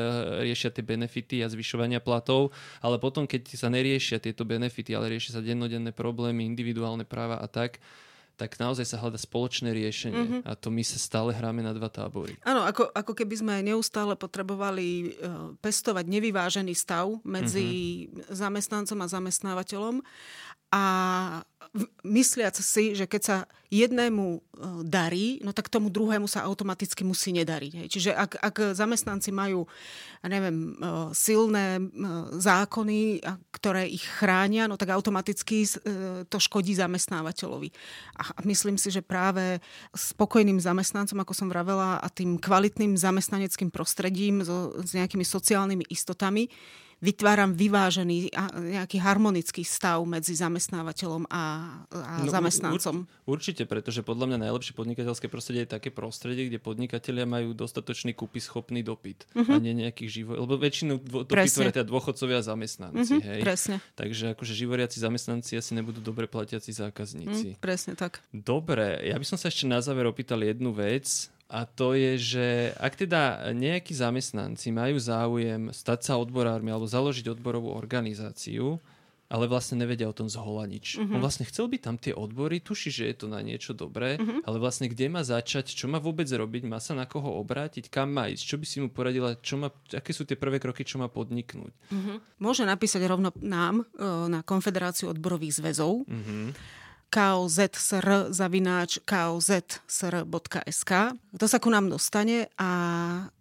riešia 0.47 0.71
tie 0.71 0.79
benefity 0.79 1.43
a 1.43 1.51
zvyšovania 1.51 1.99
platov, 1.99 2.55
ale 2.79 2.95
potom, 3.03 3.27
keď 3.27 3.51
sa 3.51 3.67
neriešia 3.67 4.23
tieto 4.23 4.47
benefity, 4.47 4.95
ale 4.95 5.11
riešia 5.11 5.35
sa 5.35 5.41
dennodenné 5.43 5.91
problémy, 5.91 6.47
individuálne 6.47 7.03
práva 7.03 7.43
a 7.43 7.51
tak, 7.51 7.83
tak 8.35 8.59
naozaj 8.59 8.85
sa 8.85 8.99
hľada 8.99 9.17
spoločné 9.17 9.71
riešenie. 9.71 10.23
Mm-hmm. 10.23 10.41
A 10.43 10.51
to 10.59 10.67
my 10.69 10.83
sa 10.83 10.99
stále 10.99 11.31
hráme 11.31 11.63
na 11.63 11.71
dva 11.71 11.87
tábory. 11.87 12.35
Áno, 12.43 12.67
ako, 12.67 12.91
ako 12.91 13.11
keby 13.15 13.35
sme 13.39 13.53
neustále 13.63 14.19
potrebovali 14.19 15.15
uh, 15.19 15.55
pestovať 15.63 16.05
nevyvážený 16.05 16.75
stav 16.75 17.09
medzi 17.23 18.05
mm-hmm. 18.05 18.35
zamestnancom 18.35 18.99
a 18.99 19.07
zamestnávateľom 19.07 20.03
a 20.75 20.83
mysliac 22.03 22.55
si, 22.55 22.95
že 22.95 23.07
keď 23.07 23.21
sa 23.23 23.37
jednému 23.67 24.25
e, 24.31 24.39
darí, 24.87 25.43
no 25.43 25.51
tak 25.51 25.67
tomu 25.67 25.91
druhému 25.91 26.27
sa 26.31 26.47
automaticky 26.47 27.03
musí 27.03 27.35
nedariť. 27.35 27.71
Hej. 27.83 27.87
Čiže 27.91 28.11
ak, 28.15 28.31
ak 28.39 28.55
zamestnanci 28.71 29.35
majú, 29.35 29.67
neviem, 30.23 30.55
e, 30.55 30.91
silné 31.11 31.79
e, 31.79 31.81
zákony, 32.39 33.23
ktoré 33.51 33.91
ich 33.91 34.07
chránia, 34.07 34.67
no 34.71 34.79
tak 34.79 34.95
automaticky 34.95 35.67
to 36.29 36.37
škodí 36.39 36.75
zamestnávateľovi. 36.75 37.69
A 38.19 38.39
myslím 38.47 38.79
si, 38.79 38.91
že 38.91 39.03
práve 39.03 39.59
spokojným 39.91 40.59
zamestnancom, 40.59 41.19
ako 41.23 41.33
som 41.35 41.47
vravela, 41.51 41.99
a 41.99 42.07
tým 42.07 42.39
kvalitným 42.39 42.95
zamestnaneckým 42.95 43.71
prostredím 43.71 44.43
so, 44.43 44.75
s 44.79 44.95
nejakými 44.95 45.23
sociálnymi 45.23 45.87
istotami, 45.89 46.47
vytváram 47.03 47.51
vyvážený 47.53 48.31
nejaký 48.75 48.97
harmonický 49.03 49.67
stav 49.67 49.99
medzi 50.07 50.33
zamestnávateľom 50.35 51.27
a, 51.27 51.43
a 51.91 52.13
no, 52.23 52.31
zamestnancom. 52.31 53.05
Ur, 53.27 53.37
určite, 53.37 53.67
pretože 53.67 54.01
podľa 54.01 54.31
mňa 54.31 54.37
najlepšie 54.49 54.73
podnikateľské 54.73 55.27
prostredie 55.27 55.67
je 55.67 55.75
také 55.75 55.89
prostredie, 55.91 56.47
kde 56.47 56.59
podnikatelia 56.63 57.27
majú 57.27 57.51
dostatočný 57.51 58.15
schopný 58.39 58.81
dopyt 58.81 59.27
uh-huh. 59.35 59.53
a 59.53 59.61
nie 59.61 59.75
nejakých 59.75 60.09
život. 60.23 60.35
Lebo 60.39 60.55
väčšinu 60.55 60.99
dopyt 60.99 61.51
tvoria 61.51 61.73
teda 61.75 61.87
dôchodcovia 61.87 62.39
a 62.39 62.43
zamestnanci. 62.43 63.13
Uh-huh, 63.19 63.27
hej? 63.27 63.41
Presne. 63.43 63.75
Takže 63.95 64.33
akože 64.33 64.53
živoriaci 64.55 64.97
zamestnanci 64.97 65.59
asi 65.59 65.71
nebudú 65.75 65.99
dobre 65.99 66.25
platiaci 66.25 66.71
zákazníci. 66.71 67.47
Uh, 67.55 67.59
presne 67.59 67.93
tak. 67.93 68.23
Dobre, 68.31 69.03
ja 69.03 69.15
by 69.19 69.25
som 69.27 69.37
sa 69.37 69.51
ešte 69.51 69.67
na 69.67 69.83
záver 69.83 70.07
opýtal 70.07 70.41
jednu 70.41 70.71
vec. 70.71 71.29
A 71.45 71.69
to 71.69 71.93
je, 71.93 72.17
že 72.17 72.45
ak 72.81 72.97
teda 72.97 73.53
nejakí 73.53 73.93
zamestnanci 73.93 74.73
majú 74.73 74.97
záujem 74.97 75.69
stať 75.69 75.99
sa 76.01 76.13
odborármi 76.17 76.73
alebo 76.73 76.89
založiť 76.89 77.37
odborovú 77.37 77.69
organizáciu, 77.69 78.81
ale 79.25 79.49
vlastne 79.49 79.81
nevedia 79.81 80.09
o 80.09 80.13
tom 80.13 80.29
zhola 80.29 80.65
nič. 80.69 80.97
Uh-huh. 80.97 81.17
On 81.17 81.21
vlastne 81.21 81.45
chcel 81.49 81.65
byť 81.69 81.81
tam 81.81 81.97
tie 81.97 82.13
odbory, 82.13 82.61
tuší, 82.61 82.89
že 82.93 83.03
je 83.09 83.15
to 83.25 83.27
na 83.29 83.41
niečo 83.41 83.73
dobré, 83.73 84.21
uh-huh. 84.21 84.45
ale 84.45 84.57
vlastne 84.61 84.85
kde 84.85 85.09
má 85.09 85.25
začať, 85.25 85.73
čo 85.73 85.89
má 85.89 85.97
vôbec 85.97 86.29
robiť, 86.29 86.65
má 86.69 86.77
sa 86.77 86.93
na 86.93 87.09
koho 87.09 87.33
obrátiť, 87.41 87.89
kam 87.89 88.13
má 88.13 88.29
ísť, 88.29 88.43
čo 88.45 88.55
by 88.61 88.65
si 88.65 88.77
mu 88.85 88.89
poradila, 88.93 89.33
čo 89.41 89.57
má, 89.57 89.73
aké 89.93 90.13
sú 90.13 90.29
tie 90.29 90.37
prvé 90.37 90.61
kroky, 90.61 90.85
čo 90.85 91.01
má 91.01 91.09
podniknúť. 91.09 91.73
Uh-huh. 91.89 92.21
Môže 92.37 92.69
napísať 92.69 93.01
rovno 93.09 93.33
nám 93.41 93.85
na 94.29 94.45
Konfederáciu 94.45 95.09
odborových 95.13 95.61
zväzov. 95.61 96.05
Uh-huh 96.05 96.53
kaozsr 97.15 98.35
zavináč 98.35 98.99
kaozsr.sk. 99.07 100.91
To 101.39 101.45
sa 101.47 101.57
ku 101.63 101.71
nám 101.71 101.87
dostane 101.87 102.51
a 102.59 102.69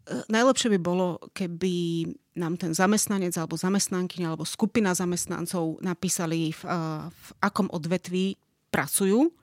e, 0.06 0.22
najlepšie 0.30 0.78
by 0.78 0.78
bolo, 0.78 1.18
keby 1.34 2.06
nám 2.38 2.54
ten 2.54 2.70
zamestnanec 2.70 3.34
alebo 3.34 3.58
zamestnankyňa 3.58 4.30
alebo 4.30 4.46
skupina 4.46 4.94
zamestnancov 4.94 5.82
napísali 5.82 6.54
v, 6.54 6.62
e, 6.62 6.78
v 7.10 7.28
akom 7.42 7.66
odvetví 7.74 8.38
pracujú 8.70 9.34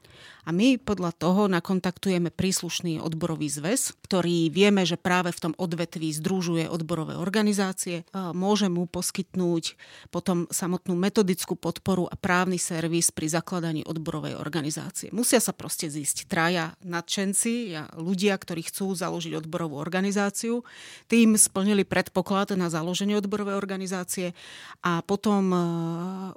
a 0.46 0.50
my 0.50 0.82
podľa 0.82 1.14
toho 1.14 1.46
nakontaktujeme 1.52 2.34
príslušný 2.34 2.98
odborový 2.98 3.46
zväz, 3.52 3.94
ktorý 4.06 4.50
vieme, 4.50 4.82
že 4.88 4.98
práve 4.98 5.30
v 5.30 5.50
tom 5.50 5.54
odvetví 5.58 6.10
združuje 6.18 6.66
odborové 6.66 7.14
organizácie. 7.18 8.04
Môže 8.14 8.68
mu 8.72 8.90
poskytnúť 8.90 9.78
potom 10.10 10.50
samotnú 10.50 10.98
metodickú 10.98 11.54
podporu 11.54 12.10
a 12.10 12.18
právny 12.18 12.58
servis 12.58 13.14
pri 13.14 13.30
zakladaní 13.30 13.86
odborovej 13.86 14.38
organizácie. 14.38 15.14
Musia 15.14 15.38
sa 15.38 15.54
proste 15.54 15.90
zísť 15.90 16.26
traja 16.26 16.74
nadšenci, 16.82 17.74
ľudia, 18.02 18.34
ktorí 18.38 18.66
chcú 18.66 18.98
založiť 18.98 19.38
odborovú 19.38 19.78
organizáciu. 19.78 20.66
Tým 21.06 21.38
splnili 21.38 21.86
predpoklad 21.86 22.58
na 22.58 22.68
založenie 22.74 23.18
odborovej 23.18 23.56
organizácie 23.58 24.34
a 24.82 25.06
potom 25.06 25.44
uh, 25.54 25.62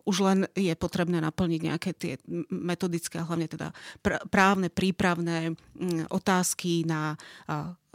už 0.05 0.17
len 0.25 0.39
je 0.53 0.75
potrebné 0.77 1.19
naplniť 1.25 1.61
nejaké 1.65 1.91
tie 1.97 2.13
metodické, 2.51 3.23
hlavne 3.25 3.49
teda 3.49 3.73
pr- 4.03 4.23
právne 4.31 4.73
prípravné 4.73 5.53
mm, 5.53 6.11
otázky 6.11 6.87
na 6.89 7.15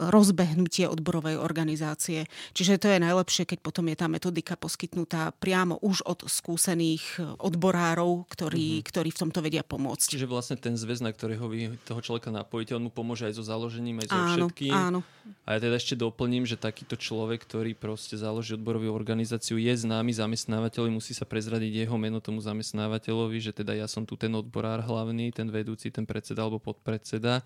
rozbehnutie 0.00 0.88
odborovej 0.88 1.36
organizácie. 1.36 2.24
Čiže 2.56 2.80
to 2.80 2.88
je 2.88 2.98
najlepšie, 3.04 3.44
keď 3.44 3.58
potom 3.60 3.84
je 3.92 3.96
tá 4.00 4.08
metodika 4.08 4.56
poskytnutá 4.56 5.36
priamo 5.36 5.76
už 5.84 6.00
od 6.08 6.24
skúsených 6.24 7.36
odborárov, 7.36 8.24
ktorí, 8.32 8.80
mm-hmm. 8.80 8.88
ktorí 8.88 9.08
v 9.12 9.20
tomto 9.20 9.40
vedia 9.44 9.60
pomôcť. 9.60 10.16
Čiže 10.16 10.24
vlastne 10.24 10.56
ten 10.56 10.80
zväz, 10.80 11.04
na 11.04 11.12
ktorého 11.12 11.44
vy 11.44 11.76
toho 11.84 12.00
človeka 12.00 12.32
napojíte, 12.32 12.72
on 12.72 12.88
mu 12.88 12.92
pomôže 12.92 13.28
aj 13.28 13.36
so 13.36 13.44
založením, 13.44 14.00
aj 14.00 14.08
so 14.08 14.16
áno, 14.16 14.28
všetkým. 14.48 14.72
Áno. 14.72 15.00
A 15.44 15.54
ja 15.54 15.58
teda 15.60 15.76
ešte 15.76 15.94
doplním, 16.00 16.48
že 16.48 16.56
takýto 16.56 16.96
človek, 16.96 17.44
ktorý 17.44 17.76
proste 17.76 18.16
založí 18.16 18.56
odborovú 18.56 18.88
organizáciu, 18.96 19.60
je 19.60 19.74
známy 19.76 20.16
zamestnávateľ, 20.16 20.88
musí 20.88 21.12
sa 21.12 21.28
prezradiť 21.28 21.84
jeho 21.84 21.96
meno 22.00 22.24
tomu 22.24 22.40
zamestnávateľovi, 22.40 23.38
že 23.38 23.52
teda 23.52 23.76
ja 23.76 23.84
som 23.84 24.08
tu 24.08 24.16
ten 24.16 24.32
odborár 24.32 24.80
hlavný, 24.80 25.28
ten 25.30 25.52
vedúci, 25.52 25.92
ten 25.92 26.08
predseda 26.08 26.48
alebo 26.48 26.56
podpredseda 26.56 27.44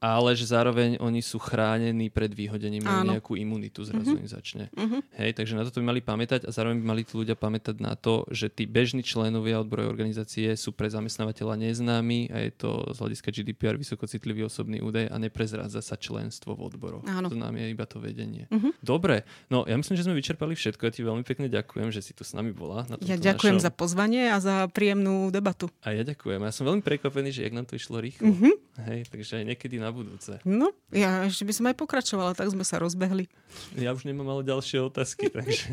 ale 0.00 0.32
že 0.32 0.48
zároveň 0.48 0.96
oni 0.96 1.20
sú 1.20 1.36
chránení 1.36 2.08
pred 2.08 2.32
vyhodením, 2.32 2.88
majú 2.88 3.12
nejakú 3.12 3.32
imunitu, 3.36 3.84
zrazu 3.84 4.16
mm-hmm. 4.16 4.24
im 4.24 4.28
začne. 4.32 4.64
Mm-hmm. 4.72 5.00
Hej, 5.20 5.30
takže 5.36 5.52
na 5.60 5.68
to 5.68 5.76
by 5.76 5.92
mali 5.92 6.00
pamätať 6.00 6.48
a 6.48 6.50
zároveň 6.50 6.80
by 6.80 6.86
mali 6.88 7.02
tí 7.04 7.12
ľudia 7.20 7.36
pamätať 7.36 7.76
na 7.84 7.92
to, 7.92 8.24
že 8.32 8.48
tí 8.48 8.64
bežní 8.64 9.04
členovia 9.04 9.60
odborovej 9.60 9.92
organizácie 9.92 10.48
sú 10.56 10.72
pre 10.72 10.88
zamestnávateľa 10.88 11.60
neznámi 11.60 12.32
a 12.32 12.48
je 12.48 12.50
to 12.56 12.96
z 12.96 12.98
hľadiska 12.98 13.28
GDPR 13.28 13.76
vysokocitlivý 13.76 14.48
osobný 14.48 14.80
údaj 14.80 15.12
a 15.12 15.16
neprezrádza 15.20 15.84
sa 15.84 16.00
členstvo 16.00 16.56
v 16.56 16.72
odboroch. 16.72 17.04
Áno. 17.04 17.28
To 17.28 17.36
nám 17.36 17.60
je 17.60 17.68
iba 17.68 17.84
to 17.84 18.00
vedenie. 18.00 18.48
Mm-hmm. 18.48 18.80
Dobre, 18.80 19.28
no 19.52 19.68
ja 19.68 19.76
myslím, 19.76 20.00
že 20.00 20.08
sme 20.08 20.16
vyčerpali 20.16 20.56
všetko. 20.56 20.80
Ja 20.88 20.92
ti 20.96 21.04
veľmi 21.04 21.28
pekne 21.28 21.52
ďakujem, 21.52 21.92
že 21.92 22.00
si 22.00 22.16
tu 22.16 22.24
s 22.24 22.32
nami 22.32 22.56
bola. 22.56 22.88
Na 22.88 22.96
ja 23.04 23.20
ďakujem 23.20 23.60
našom... 23.60 23.68
za 23.68 23.70
pozvanie 23.76 24.32
a 24.32 24.40
za 24.40 24.64
príjemnú 24.72 25.28
debatu. 25.28 25.68
A 25.84 25.92
ja 25.92 26.08
ďakujem. 26.08 26.40
Ja 26.40 26.52
som 26.56 26.64
veľmi 26.64 26.80
prekvapený, 26.80 27.36
že 27.36 27.44
jak 27.44 27.52
nám 27.52 27.68
to 27.68 27.76
išlo 27.76 28.00
rýchlo. 28.00 28.32
Mm-hmm. 28.32 28.54
Hej, 28.80 29.12
takže 29.12 29.44
niekedy 29.44 29.76
na 29.90 29.92
budúce. 29.92 30.38
No, 30.46 30.70
ja 30.94 31.26
ešte 31.26 31.42
by 31.42 31.52
som 31.52 31.64
aj 31.66 31.76
pokračovala, 31.76 32.38
tak 32.38 32.46
sme 32.54 32.62
sa 32.62 32.78
rozbehli. 32.78 33.26
Ja 33.74 33.90
už 33.90 34.06
nemám 34.06 34.30
ale 34.30 34.46
ďalšie 34.46 34.78
otázky, 34.86 35.26
takže... 35.34 35.66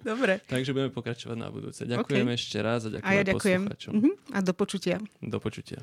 Dobre. 0.00 0.40
takže 0.48 0.72
budeme 0.72 0.88
pokračovať 0.88 1.36
na 1.36 1.52
budúce. 1.52 1.84
Ďakujem 1.84 2.26
okay. 2.26 2.38
ešte 2.40 2.56
raz 2.64 2.88
a 2.88 2.90
ďakujem 2.96 3.12
a 3.12 3.18
ja 3.20 3.22
ďakujem. 3.28 3.60
posluchačom. 3.68 3.92
Uh-huh. 3.92 4.14
A 4.32 4.38
do 4.40 4.52
počutia. 4.56 4.96
Do 5.20 5.38
počutia. 5.38 5.80